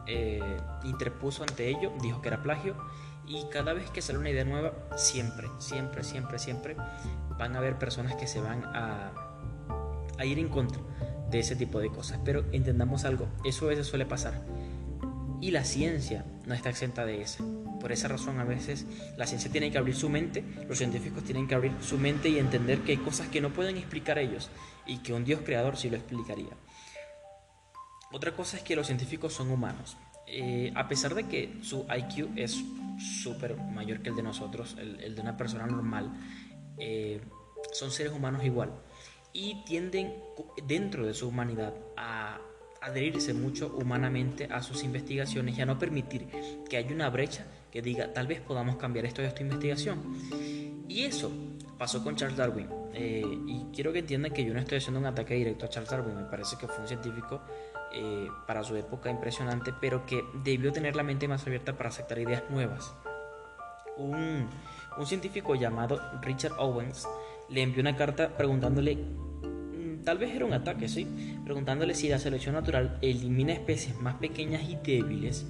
eh, 0.08 0.58
interpuso 0.84 1.43
ante 1.43 1.69
ello, 1.69 1.91
dijo 2.02 2.21
que 2.21 2.28
era 2.30 2.41
plagio 2.41 2.75
y 3.28 3.45
cada 3.52 3.73
vez 3.73 3.89
que 3.91 4.02
sale 4.02 4.17
una 4.17 4.32
idea 4.32 4.43
nueva, 4.43 4.73
siempre, 4.95 5.47
siempre, 5.60 6.04
siempre, 6.04 6.39
siempre 6.39 6.75
van 7.38 7.56
a 7.56 7.60
haber 7.60 7.78
personas 7.78 8.15
que 8.15 8.25
se 8.25 8.41
van 8.41 8.63
a, 8.65 9.12
a 10.17 10.25
ir 10.25 10.39
en 10.39 10.49
contra 10.49 10.82
de 11.30 11.39
ese 11.39 11.56
tipo 11.56 11.80
de 11.80 11.89
cosas. 11.89 12.19
Pero 12.25 12.45
entendamos 12.52 13.06
algo, 13.06 13.28
eso 13.45 13.65
a 13.65 13.69
veces 13.69 13.86
suele 13.86 14.06
pasar. 14.06 14.43
Y 15.41 15.52
la 15.52 15.63
ciencia 15.63 16.25
no 16.47 16.54
está 16.54 16.69
exenta 16.69 17.06
de 17.06 17.21
eso. 17.21 17.45
Por 17.80 17.91
esa 17.91 18.08
razón 18.10 18.39
a 18.39 18.43
veces 18.43 18.86
la 19.15 19.25
ciencia 19.25 19.52
tiene 19.52 19.71
que 19.71 19.78
abrir 19.78 19.95
su 19.95 20.10
mente, 20.10 20.43
los 20.67 20.80
científicos 20.80 21.23
tienen 21.23 21.47
que 21.47 21.56
abrir 21.56 21.71
su 21.82 21.97
mente 21.97 22.30
y 22.30 22.39
entender 22.39 22.80
que 22.80 22.93
hay 22.93 22.97
cosas 22.97 23.28
que 23.28 23.39
no 23.39 23.52
pueden 23.52 23.78
explicar 23.78 24.17
ellos 24.17 24.49
y 24.86 24.97
que 24.97 25.13
un 25.13 25.23
Dios 25.23 25.41
creador 25.45 25.78
sí 25.78 25.89
lo 25.89 25.95
explicaría. 25.95 26.49
Otra 28.12 28.36
cosa 28.36 28.58
es 28.58 28.63
que 28.63 28.76
los 28.76 28.88
científicos 28.88 29.34
son 29.34 29.52
humanos. 29.52 29.98
Eh, 30.26 30.72
a 30.76 30.88
pesar 30.88 31.15
de 31.15 31.28
que 31.28 31.58
su 31.62 31.86
IQ 31.89 32.30
es 32.36 32.63
súper 33.24 33.56
mayor 33.58 34.02
que 34.02 34.10
el 34.10 34.15
de 34.15 34.24
nosotros, 34.24 34.76
el, 34.80 35.15
de 35.15 35.22
una 35.22 35.38
persona 35.38 35.65
normal, 35.65 36.12
eh, 36.78 37.22
son 37.74 37.91
seres 37.91 38.13
humanos 38.13 38.43
igual 38.43 38.72
y 39.34 39.63
tienden 39.65 40.13
dentro 40.65 41.06
de 41.06 41.13
su 41.13 41.28
humanidad 41.28 41.74
a 41.98 42.39
adherirse 42.82 43.34
mucho 43.34 43.76
humanamente 43.76 44.45
a 44.45 44.62
sus 44.62 44.84
investigaciones 44.84 45.58
y 45.58 45.62
a 45.62 45.65
no 45.65 45.78
permitir 45.78 46.28
que 46.69 46.78
haya 46.78 46.93
una 46.93 47.10
brecha 47.10 47.45
que 47.72 47.82
diga 47.82 48.13
tal 48.13 48.28
vez 48.28 48.39
podamos 48.41 48.78
cambiar 48.78 49.06
esto 49.06 49.22
de 49.22 49.28
esta 49.28 49.41
investigación. 49.41 50.02
Y 50.88 51.04
eso 51.04 51.32
pasó 51.80 52.04
con 52.04 52.15
Charles 52.15 52.38
Darwin. 52.38 52.68
Eh, 52.94 53.24
y 53.48 53.65
quiero 53.74 53.92
que 53.92 54.00
entiendan 54.00 54.32
que 54.32 54.44
yo 54.44 54.54
no 54.54 54.60
estoy 54.60 54.78
haciendo 54.78 55.00
un 55.00 55.06
ataque 55.08 55.34
directo 55.34 55.65
a 55.65 55.70
Charles 55.70 55.89
Darwin, 55.89 56.15
me 56.15 56.26
parece 56.26 56.58
que 56.58 56.68
fue 56.68 56.80
un 56.80 56.88
científico 56.88 57.42
eh, 57.94 58.28
para 58.46 58.63
su 58.63 58.76
época 58.76 59.10
impresionante, 59.10 59.74
pero 59.80 60.06
que 60.06 60.24
debió 60.44 60.72
tener 60.72 60.96
la 60.96 61.04
mente 61.04 61.28
más 61.28 61.48
abierta 61.48 61.76
para 61.76 61.89
aceptar 61.89 62.20
ideas 62.20 62.44
nuevas. 62.50 62.94
Un, 63.98 64.48
un 64.98 65.06
científico 65.08 65.56
llamado 65.56 66.00
Richard 66.22 66.54
Owens 66.60 67.08
le 67.50 67.63
envió 67.63 67.82
una 67.82 67.96
carta 67.96 68.30
preguntándole, 68.38 68.96
mm, 68.96 70.04
tal 70.04 70.18
vez 70.18 70.36
era 70.36 70.46
un 70.46 70.54
ataque, 70.54 70.89
sí, 70.89 71.08
preguntándole 71.46 71.96
si 71.96 72.10
la 72.10 72.20
selección 72.20 72.56
natural 72.56 72.98
elimina 73.02 73.54
especies 73.54 73.98
más 74.00 74.15
pequeñas 74.15 74.63
y 74.63 74.76
débiles 74.76 75.46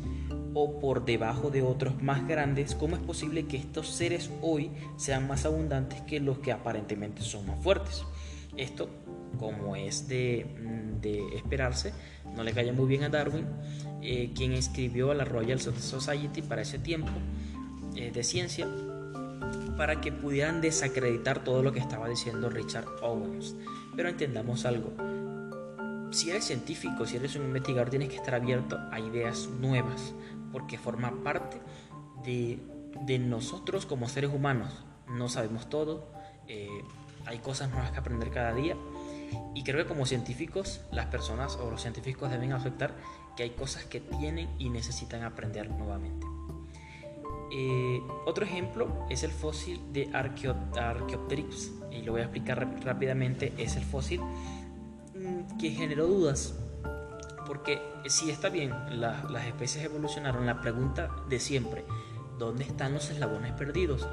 o 0.62 0.78
por 0.78 1.06
debajo 1.06 1.50
de 1.50 1.62
otros 1.62 2.02
más 2.04 2.28
grandes, 2.28 2.76
¿cómo 2.76 2.98
es 2.98 3.02
posible 3.02 3.46
que 3.46 3.56
estos 3.56 3.88
seres 3.88 4.30
hoy 4.42 4.72
sean 4.98 5.26
más 5.26 5.46
abundantes 5.46 6.02
que 6.02 6.20
los 6.20 6.40
que 6.40 6.52
aparentemente 6.52 7.22
son 7.22 7.48
más 7.48 7.64
fuertes? 7.64 8.04
Esto, 8.58 8.90
como 9.40 9.78
es 9.78 10.10
de, 10.10 10.46
mm, 10.46 11.38
esperarse, 11.38 11.94
no 12.36 12.44
le 12.44 12.52
cae 12.52 12.74
muy 12.74 12.88
bien 12.88 13.04
a 13.04 13.10
Darwin, 13.10 13.46
eh, 14.02 14.32
quien 14.36 14.52
escribió 14.52 15.12
a 15.12 15.16
la 15.16 15.24
Royal 15.24 15.62
Society 15.62 16.42
para 16.42 16.64
ese 16.64 16.78
tiempo 16.78 17.12
eh, 17.96 18.12
de 18.12 18.24
ciencia, 18.24 18.68
para 19.78 20.02
que 20.02 20.12
pudieran 20.12 20.60
desacreditar 20.60 21.42
todo 21.42 21.64
lo 21.64 21.72
que 21.72 21.80
estaba 21.80 22.10
diciendo 22.10 22.50
Richard 22.50 22.88
Owens. 23.02 23.56
Pero 23.96 24.10
entendamos 24.10 24.66
algo. 24.66 24.92
Si 26.12 26.30
eres 26.32 26.44
científico, 26.44 27.06
si 27.06 27.16
eres 27.16 27.36
un 27.36 27.44
investigador, 27.44 27.90
tienes 27.90 28.10
que 28.10 28.16
estar 28.16 28.36
abierto 28.36 28.78
a 28.92 29.00
ideas 29.00 29.48
nuevas, 29.62 30.14
porque 30.52 30.78
forma 30.78 31.24
parte 31.24 31.62
de, 32.24 32.60
de 33.06 33.20
nosotros 33.20 33.86
como 33.86 34.08
seres 34.08 34.32
humanos. 34.34 34.84
No 35.08 35.30
sabemos 35.30 35.70
todo, 35.70 36.08
eh, 36.48 36.84
hay 37.26 37.40
cosas 37.40 37.70
nuevas 37.70 37.92
que 37.92 38.00
aprender 38.00 38.32
cada 38.32 38.54
día. 38.54 38.76
Y 39.54 39.64
creo 39.64 39.84
que 39.84 39.88
como 39.88 40.06
científicos, 40.06 40.82
las 40.92 41.06
personas 41.08 41.56
o 41.58 41.70
los 41.70 41.82
científicos 41.82 42.32
deben 42.32 42.54
aceptar 42.54 42.96
que 43.36 43.44
hay 43.44 43.52
cosas 43.52 43.86
que 43.86 44.00
tienen 44.00 44.50
y 44.58 44.70
necesitan 44.70 45.24
aprender 45.24 45.70
nuevamente. 45.70 46.26
Eh, 47.52 48.02
otro 48.26 48.46
ejemplo 48.46 49.06
es 49.10 49.24
el 49.24 49.32
fósil 49.32 49.82
de 49.92 50.10
Archaeopteryx, 50.14 51.72
y 51.92 52.02
lo 52.04 52.12
voy 52.14 52.22
a 52.22 52.26
explicar 52.26 52.68
rápidamente, 52.84 53.54
es 53.58 53.76
el 53.76 53.84
fósil 53.84 54.22
mm, 54.22 55.58
que 55.58 55.72
generó 55.72 56.06
dudas, 56.06 56.56
porque 57.48 57.82
si 58.08 58.30
está 58.30 58.50
bien, 58.50 58.74
las 59.00 59.46
especies 59.46 59.86
evolucionaron, 59.86 60.46
la 60.46 60.62
pregunta 60.62 61.10
de 61.28 61.40
siempre, 61.40 61.86
¿dónde 62.38 62.64
están 62.64 62.94
los 62.94 63.10
eslabones 63.10 63.54
perdidos? 63.54 64.08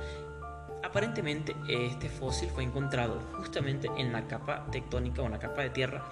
Aparentemente 0.83 1.57
este 1.69 2.09
fósil 2.09 2.49
fue 2.51 2.63
encontrado 2.63 3.21
justamente 3.39 3.89
en 3.97 4.13
la 4.13 4.27
capa 4.27 4.67
tectónica 4.71 5.23
o 5.23 5.27
en 5.27 5.33
la 5.33 5.39
capa 5.39 5.63
de 5.63 5.71
tierra 5.71 6.05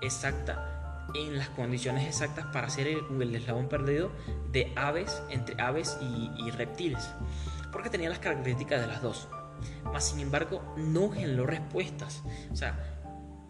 exacta 0.00 0.80
en 1.14 1.38
las 1.38 1.48
condiciones 1.50 2.06
exactas 2.06 2.46
para 2.46 2.66
hacer 2.66 2.86
el, 2.86 3.34
eslabón 3.34 3.68
perdido 3.68 4.10
de 4.52 4.72
aves, 4.76 5.22
entre 5.30 5.60
aves 5.60 5.98
y, 6.00 6.50
reptiles, 6.50 7.10
porque 7.72 7.90
tenía 7.90 8.08
las 8.08 8.18
características 8.18 8.80
de 8.80 8.86
las 8.86 9.02
dos. 9.02 9.28
Mas, 9.84 10.04
sin 10.04 10.20
embargo, 10.20 10.62
no 10.76 11.10
generó 11.10 11.46
respuestas. 11.46 12.22
O 12.50 12.56
sea, 12.56 12.98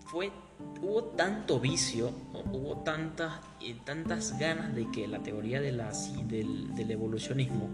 fue, 0.06 0.32
hubo 0.80 1.04
tanto 1.04 1.60
vicio, 1.60 2.12
hubo 2.52 2.78
tantas, 2.78 3.40
y 3.60 3.74
tantas 3.74 4.38
ganas 4.38 4.74
de 4.74 4.90
que 4.90 5.06
la 5.06 5.22
teoría 5.22 5.60
de 5.60 5.72
la, 5.72 5.92
del, 6.24 6.74
del 6.74 6.90
evolucionismo 6.90 7.68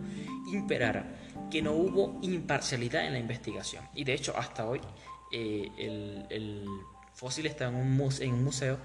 imperara, 0.52 1.16
que 1.50 1.62
no 1.62 1.72
hubo 1.72 2.18
imparcialidad 2.22 3.06
en 3.06 3.12
la 3.12 3.18
investigación. 3.18 3.84
Y 3.94 4.04
de 4.04 4.14
hecho, 4.14 4.36
hasta 4.36 4.66
hoy, 4.66 4.80
eh, 5.32 5.70
el, 5.78 6.26
el, 6.30 6.64
fósil 7.14 7.46
está 7.46 7.68
en 7.68 7.76
un, 7.76 8.12
en 8.20 8.34
un 8.34 8.44
museo 8.44 8.78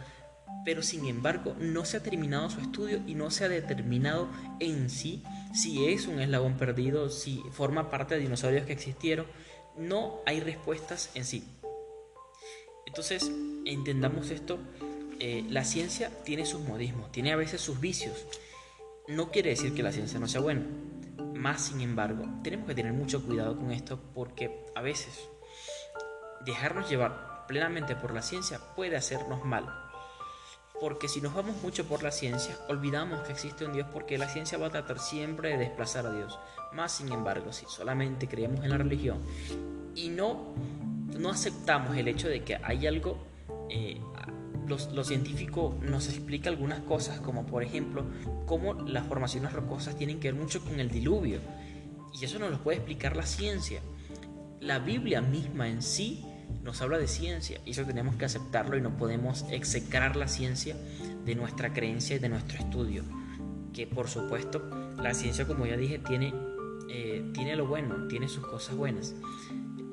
pero 0.64 0.84
sin 0.84 1.06
embargo 1.06 1.56
no 1.60 1.86
se 1.86 1.98
ha 1.98 2.04
terminado 2.04 2.50
su 2.50 2.60
estudio 2.60 3.02
y 3.08 3.16
no 3.16 3.32
se 3.32 3.46
ha 3.46 3.50
determinado 3.50 4.30
en 4.60 4.90
sí 4.90 5.24
si 5.54 5.86
es 5.88 6.08
un 6.08 6.20
eslabón 6.20 6.56
perdido, 6.58 7.10
si 7.10 7.42
forma 7.52 7.90
parte 7.90 8.16
de 8.16 8.22
dinosaurios 8.22 8.66
que 8.66 8.74
existieron. 8.74 9.26
No 9.78 10.20
hay 10.26 10.40
respuestas 10.40 11.10
en 11.16 11.26
sí. 11.26 11.44
Entonces, 12.92 13.32
entendamos 13.64 14.32
esto, 14.32 14.60
eh, 15.18 15.46
la 15.48 15.64
ciencia 15.64 16.12
tiene 16.26 16.46
sus 16.46 16.60
modismos, 16.60 17.10
tiene 17.14 17.32
a 17.32 17.38
veces 17.38 17.62
sus 17.62 17.80
vicios. 17.80 18.26
No 19.08 19.32
quiere 19.32 19.52
decir 19.52 19.74
que 19.74 19.82
la 19.82 19.94
ciencia 19.94 20.20
no 20.20 20.28
sea 20.28 20.42
buena. 20.42 20.66
Más 21.34 21.68
sin 21.68 21.80
embargo, 21.80 22.26
tenemos 22.44 22.68
que 22.68 22.76
tener 22.76 22.92
mucho 22.92 23.26
cuidado 23.26 23.58
con 23.58 23.72
esto 23.72 23.98
porque 24.14 24.66
a 24.76 24.82
veces 24.82 25.22
dejarnos 26.46 26.90
llevar 26.90 27.46
plenamente 27.48 27.96
por 27.96 28.14
la 28.14 28.22
ciencia 28.22 28.60
puede 28.76 28.98
hacernos 28.98 29.46
mal 29.46 29.74
porque 30.82 31.08
si 31.08 31.22
nos 31.22 31.36
vamos 31.36 31.62
mucho 31.62 31.86
por 31.86 32.02
la 32.02 32.12
ciencia, 32.12 32.58
olvidamos 32.68 33.22
que 33.22 33.32
existe 33.34 33.66
un 33.66 33.72
Dios 33.72 33.88
porque 33.94 34.18
la 34.18 34.28
ciencia 34.28 34.58
va 34.58 34.68
a 34.68 34.72
tratar 34.72 34.98
siempre 34.98 35.50
de 35.50 35.58
desplazar 35.60 36.08
a 36.08 36.12
Dios. 36.12 36.40
Más 36.74 36.92
sin 36.92 37.12
embargo, 37.14 37.54
si 37.54 37.68
solamente 37.68 38.28
creemos 38.28 38.64
en 38.64 38.72
la 38.72 38.80
religión 38.80 39.20
y 39.94 40.10
no, 40.10 40.56
no 41.20 41.30
aceptamos 41.30 41.98
el 41.98 42.08
hecho 42.08 42.28
de 42.28 42.44
que 42.44 42.58
hay 42.64 42.88
algo, 42.88 43.18
eh, 43.70 44.00
lo, 44.68 45.04
científico 45.04 45.78
nos 45.82 46.08
explica 46.08 46.50
algunas 46.50 46.80
cosas, 46.80 47.20
como 47.20 47.46
por 47.46 47.64
ejemplo, 47.64 48.06
cómo 48.46 48.74
las 48.74 49.06
formaciones 49.08 49.52
rocosas 49.54 49.98
tienen 49.98 50.20
que 50.20 50.32
ver 50.32 50.40
mucho 50.40 50.64
con 50.64 50.80
el 50.80 50.90
diluvio. 50.90 51.40
Y 52.20 52.26
eso 52.26 52.40
nos 52.40 52.52
lo 52.52 52.64
puede 52.64 52.78
explicar 52.78 53.16
la 53.16 53.26
ciencia. 53.26 53.82
La 54.60 54.80
Biblia 54.80 55.22
misma 55.22 55.68
en 55.68 55.82
sí 55.82 56.26
nos 56.64 56.82
habla 56.82 56.98
de 56.98 57.08
ciencia 57.08 57.60
y 57.66 57.72
eso 57.72 57.84
tenemos 57.84 58.16
que 58.16 58.26
aceptarlo 58.26 58.78
y 58.78 58.82
no 58.82 58.96
podemos 58.98 59.46
execrar 59.50 60.16
la 60.16 60.28
ciencia 60.28 60.76
de 61.26 61.36
nuestra 61.36 61.74
creencia 61.74 62.16
y 62.16 62.20
de 62.20 62.30
nuestro 62.30 62.60
estudio. 62.60 63.04
Que 63.74 63.88
por 63.88 64.08
supuesto 64.10 64.70
la 65.02 65.14
ciencia, 65.14 65.48
como 65.48 65.66
ya 65.66 65.78
dije, 65.78 66.00
tiene, 66.00 66.34
eh, 66.90 67.24
tiene 67.34 67.56
lo 67.56 67.66
bueno, 67.66 68.08
tiene 68.08 68.28
sus 68.28 68.46
cosas 68.46 68.76
buenas. 68.76 69.16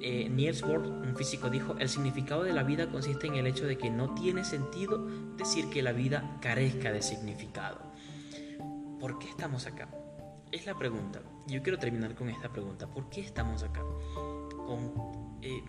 Eh, 0.00 0.28
Niels 0.28 0.62
Bohr, 0.62 0.80
un 0.80 1.16
físico, 1.16 1.50
dijo, 1.50 1.74
el 1.78 1.88
significado 1.88 2.44
de 2.44 2.52
la 2.52 2.62
vida 2.62 2.90
consiste 2.90 3.26
en 3.26 3.34
el 3.34 3.46
hecho 3.46 3.66
de 3.66 3.78
que 3.78 3.90
no 3.90 4.14
tiene 4.14 4.44
sentido 4.44 5.04
decir 5.37 5.68
que 5.70 5.82
la 5.82 5.92
vida 5.92 6.38
carezca 6.40 6.92
de 6.92 7.02
significado. 7.02 7.80
¿Por 9.00 9.18
qué 9.18 9.28
estamos 9.28 9.66
acá? 9.66 9.88
Es 10.52 10.66
la 10.66 10.76
pregunta. 10.76 11.20
Yo 11.46 11.62
quiero 11.62 11.78
terminar 11.78 12.14
con 12.14 12.28
esta 12.28 12.48
pregunta. 12.48 12.87
¿Por 12.87 13.08
qué 13.08 13.20
estamos 13.20 13.62
acá? 13.62 13.82
Con, 14.66 14.92
eh, 15.42 15.62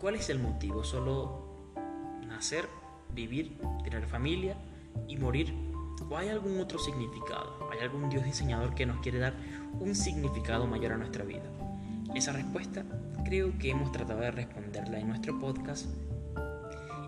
¿Cuál 0.00 0.16
es 0.16 0.30
el 0.30 0.40
motivo? 0.40 0.82
¿Solo 0.82 1.72
nacer, 2.26 2.68
vivir, 3.14 3.58
tener 3.84 4.06
familia 4.06 4.56
y 5.08 5.16
morir? 5.16 5.54
¿O 6.10 6.16
hay 6.16 6.28
algún 6.28 6.60
otro 6.60 6.78
significado? 6.78 7.70
¿Hay 7.72 7.78
algún 7.80 8.08
Dios 8.08 8.24
diseñador 8.24 8.74
que 8.74 8.84
nos 8.84 9.00
quiere 9.00 9.18
dar 9.18 9.34
un 9.78 9.94
significado 9.94 10.66
mayor 10.66 10.92
a 10.92 10.96
nuestra 10.98 11.24
vida? 11.24 11.44
Esa 12.14 12.32
respuesta 12.32 12.84
creo 13.26 13.58
que 13.58 13.70
hemos 13.70 13.90
tratado 13.90 14.20
de 14.20 14.30
responderla 14.30 15.00
en 15.00 15.08
nuestro 15.08 15.36
podcast 15.40 15.86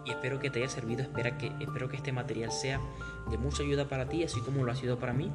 y 0.08 0.10
espero 0.10 0.38
que 0.38 0.50
te 0.50 0.60
haya 0.60 0.68
servido, 0.68 1.02
espero 1.02 1.36
que, 1.36 1.52
espero 1.60 1.88
que 1.88 1.96
este 1.96 2.12
material 2.12 2.50
sea 2.50 2.80
de 3.30 3.36
mucha 3.36 3.62
ayuda 3.62 3.88
para 3.88 4.08
ti, 4.08 4.24
así 4.24 4.40
como 4.40 4.64
lo 4.64 4.72
ha 4.72 4.76
sido 4.76 4.98
para 4.98 5.12
mí 5.12 5.30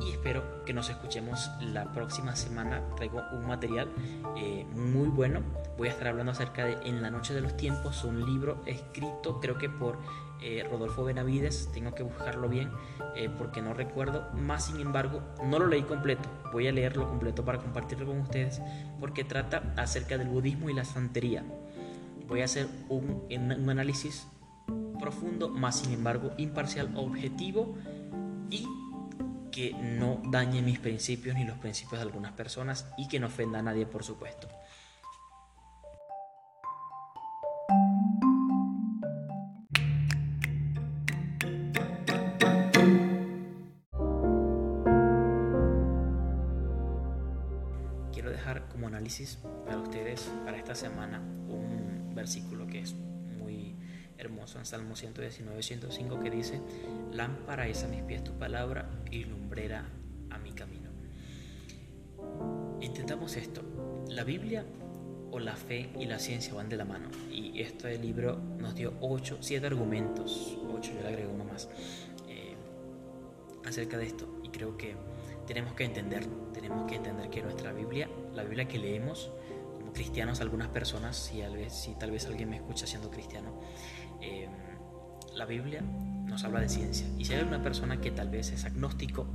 y 0.00 0.10
espero 0.10 0.64
que 0.64 0.72
nos 0.72 0.90
escuchemos 0.90 1.50
la 1.60 1.92
próxima 1.92 2.36
semana. 2.36 2.82
Traigo 2.96 3.22
un 3.32 3.46
material 3.46 3.88
eh, 4.36 4.64
muy 4.74 5.08
bueno. 5.08 5.42
Voy 5.76 5.88
a 5.88 5.90
estar 5.90 6.08
hablando 6.08 6.32
acerca 6.32 6.64
de 6.64 6.74
En 6.84 7.02
la 7.02 7.10
Noche 7.10 7.34
de 7.34 7.40
los 7.40 7.56
Tiempos, 7.56 8.04
un 8.04 8.24
libro 8.24 8.62
escrito 8.66 9.40
creo 9.40 9.58
que 9.58 9.68
por 9.68 9.98
eh, 10.40 10.64
Rodolfo 10.70 11.04
Benavides. 11.04 11.70
Tengo 11.72 11.94
que 11.94 12.02
buscarlo 12.02 12.48
bien 12.48 12.70
eh, 13.16 13.28
porque 13.36 13.60
no 13.60 13.74
recuerdo. 13.74 14.28
Más 14.34 14.66
sin 14.66 14.80
embargo, 14.80 15.20
no 15.44 15.58
lo 15.58 15.66
leí 15.66 15.82
completo. 15.82 16.28
Voy 16.52 16.68
a 16.68 16.72
leerlo 16.72 17.08
completo 17.08 17.44
para 17.44 17.58
compartirlo 17.58 18.06
con 18.06 18.20
ustedes 18.20 18.60
porque 19.00 19.24
trata 19.24 19.74
acerca 19.76 20.16
del 20.16 20.28
budismo 20.28 20.70
y 20.70 20.74
la 20.74 20.84
santería. 20.84 21.44
Voy 22.28 22.42
a 22.42 22.44
hacer 22.44 22.68
un, 22.90 23.24
un 23.30 23.70
análisis 23.70 24.28
profundo, 25.00 25.48
más 25.48 25.80
sin 25.80 25.92
embargo 25.92 26.32
imparcial, 26.36 26.92
objetivo 26.94 27.74
y 28.50 28.66
que 29.50 29.72
no 29.72 30.20
dañe 30.30 30.60
mis 30.62 30.78
principios 30.78 31.34
ni 31.36 31.44
los 31.44 31.58
principios 31.58 32.00
de 32.00 32.06
algunas 32.06 32.32
personas 32.32 32.86
y 32.98 33.08
que 33.08 33.18
no 33.18 33.28
ofenda 33.28 33.60
a 33.60 33.62
nadie, 33.62 33.86
por 33.86 34.04
supuesto. 34.04 34.48
Quiero 48.12 48.30
dejar 48.30 48.68
como 48.68 48.86
análisis 48.86 49.38
para 49.64 49.78
ustedes 49.78 50.30
para 50.44 50.56
esta 50.56 50.74
semana 50.74 51.20
un 51.48 51.87
versículo 52.18 52.66
que 52.66 52.80
es 52.80 52.94
hermoso 54.18 54.58
en 54.58 54.66
Salmo 54.66 54.96
119, 54.96 55.62
105 55.62 56.20
que 56.20 56.30
dice, 56.30 56.60
lámpara 57.12 57.68
es 57.68 57.84
a 57.84 57.88
mis 57.88 58.02
pies 58.02 58.24
tu 58.24 58.32
palabra 58.32 58.90
y 59.10 59.24
lumbrera 59.24 59.84
a 60.30 60.38
mi 60.38 60.52
camino. 60.52 60.90
Intentamos 62.80 63.36
esto. 63.36 63.62
La 64.08 64.24
Biblia 64.24 64.64
o 65.30 65.38
la 65.38 65.54
fe 65.54 65.90
y 65.98 66.06
la 66.06 66.18
ciencia 66.18 66.52
van 66.54 66.68
de 66.68 66.76
la 66.76 66.84
mano. 66.84 67.08
Y 67.30 67.60
este 67.60 67.96
libro 67.98 68.36
nos 68.58 68.74
dio 68.74 68.94
8, 69.00 69.38
7 69.40 69.66
argumentos, 69.66 70.58
8, 70.68 70.92
yo 70.94 71.00
le 71.00 71.08
agrego 71.08 71.32
uno 71.32 71.44
más, 71.44 71.68
eh, 72.28 72.54
acerca 73.64 73.98
de 73.98 74.06
esto. 74.06 74.40
Y 74.42 74.48
creo 74.48 74.76
que 74.76 74.96
tenemos 75.46 75.74
que 75.74 75.84
entenderlo. 75.84 76.50
Tenemos 76.52 76.88
que 76.90 76.96
entender 76.96 77.30
que 77.30 77.42
nuestra 77.42 77.72
Biblia, 77.72 78.08
la 78.34 78.42
Biblia 78.42 78.66
que 78.66 78.78
leemos, 78.78 79.30
como 79.88 79.92
cristianos, 79.92 80.40
algunas 80.40 80.68
personas, 80.68 81.16
si, 81.16 81.40
tal 81.40 81.56
vez, 81.56 81.72
si 81.72 81.94
tal 81.94 82.10
vez 82.10 82.26
alguien 82.26 82.50
me 82.50 82.56
escucha 82.56 82.86
siendo 82.86 83.10
cristiano, 83.10 83.58
Em, 84.20 84.50
la 85.34 85.44
Biblia 85.44 85.80
nos 85.82 86.42
habla 86.44 86.60
de 86.60 86.68
ciencia. 86.68 87.06
Y 87.16 87.24
si 87.24 87.34
hay 87.34 87.42
una 87.42 87.62
persona 87.62 88.00
que 88.00 88.10
tal 88.10 88.28
vez 88.28 88.50
es 88.50 88.64
agnóstico, 88.64 89.26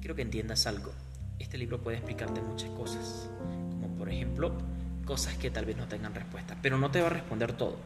quiero 0.00 0.14
que 0.14 0.22
entiendas 0.22 0.66
algo. 0.66 0.92
Este 1.38 1.58
libro 1.58 1.82
puede 1.82 1.96
explicarte 1.96 2.40
muchas 2.40 2.70
cosas, 2.70 3.30
como 3.70 3.96
por 3.96 4.08
ejemplo 4.10 4.56
cosas 5.04 5.36
que 5.36 5.50
tal 5.50 5.64
vez 5.64 5.76
no 5.76 5.88
tengan 5.88 6.14
respuesta, 6.14 6.56
pero 6.62 6.78
no 6.78 6.90
te 6.90 7.00
va 7.00 7.08
a 7.08 7.10
responder 7.10 7.54
todo. 7.54 7.76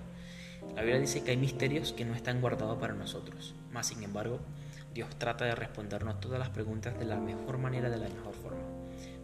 La 0.74 0.82
Biblia 0.82 1.00
dice 1.00 1.22
que 1.22 1.30
hay 1.30 1.36
misterios 1.36 1.92
que 1.92 2.04
no 2.04 2.14
están 2.14 2.40
guardados 2.40 2.78
para 2.78 2.94
nosotros, 2.94 3.54
más 3.72 3.86
sin 3.86 4.02
embargo, 4.02 4.40
Dios 4.92 5.08
trata 5.18 5.44
de 5.44 5.54
respondernos 5.54 6.20
todas 6.20 6.38
las 6.38 6.50
preguntas 6.50 6.98
de 6.98 7.04
la 7.04 7.16
mejor 7.16 7.58
manera, 7.58 7.88
de 7.90 7.96
la 7.96 8.08
mejor 8.08 8.34
forma. 8.34 8.62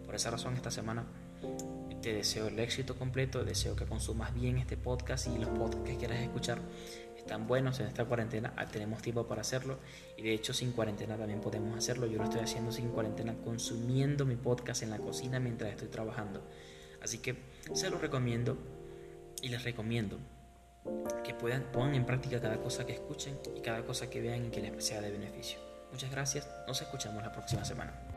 Por 0.07 0.14
esa 0.14 0.31
razón, 0.31 0.55
esta 0.55 0.70
semana 0.70 1.05
te 2.01 2.15
deseo 2.15 2.49
el 2.49 2.59
éxito 2.59 2.97
completo, 2.97 3.45
deseo 3.45 3.77
que 3.77 3.85
consumas 3.85 4.35
bien 4.35 4.59
este 4.59 4.77
podcast 4.77 5.27
y 5.27 5.39
los 5.39 5.51
podcasts 5.51 5.89
que 5.89 5.97
quieras 5.97 6.21
escuchar 6.21 6.61
están 7.17 7.47
buenos 7.47 7.79
en 7.81 7.87
esta 7.87 8.05
cuarentena, 8.07 8.53
ah, 8.57 8.67
tenemos 8.67 9.03
tiempo 9.03 9.27
para 9.27 9.43
hacerlo 9.43 9.79
y 10.17 10.23
de 10.23 10.33
hecho 10.33 10.53
sin 10.53 10.73
cuarentena 10.73 11.17
también 11.17 11.41
podemos 11.41 11.77
hacerlo. 11.77 12.07
Yo 12.07 12.19
lo 12.19 12.25
estoy 12.25 12.41
haciendo 12.41 12.73
sin 12.73 12.89
cuarentena, 12.89 13.35
consumiendo 13.45 14.25
mi 14.25 14.37
podcast 14.37 14.83
en 14.83 14.91
la 14.91 14.99
cocina 14.99 15.39
mientras 15.39 15.71
estoy 15.71 15.89
trabajando. 15.89 16.43
Así 17.03 17.19
que 17.19 17.37
se 17.73 17.91
lo 17.91 17.99
recomiendo 17.99 18.59
y 19.43 19.49
les 19.49 19.63
recomiendo 19.63 20.19
que 21.23 21.35
puedan 21.35 21.71
pongan 21.73 21.95
en 21.95 22.07
práctica 22.07 22.41
cada 22.41 22.57
cosa 22.57 22.87
que 22.87 22.95
escuchen 22.95 23.39
y 23.55 23.61
cada 23.61 23.85
cosa 23.85 24.09
que 24.09 24.21
vean 24.21 24.47
y 24.47 24.51
que 24.51 24.61
les 24.61 24.85
sea 24.85 25.01
de 25.01 25.11
beneficio. 25.11 25.59
Muchas 25.93 26.11
gracias, 26.11 26.49
nos 26.67 26.81
escuchamos 26.81 27.23
la 27.23 27.33
próxima 27.33 27.65
semana. 27.65 28.10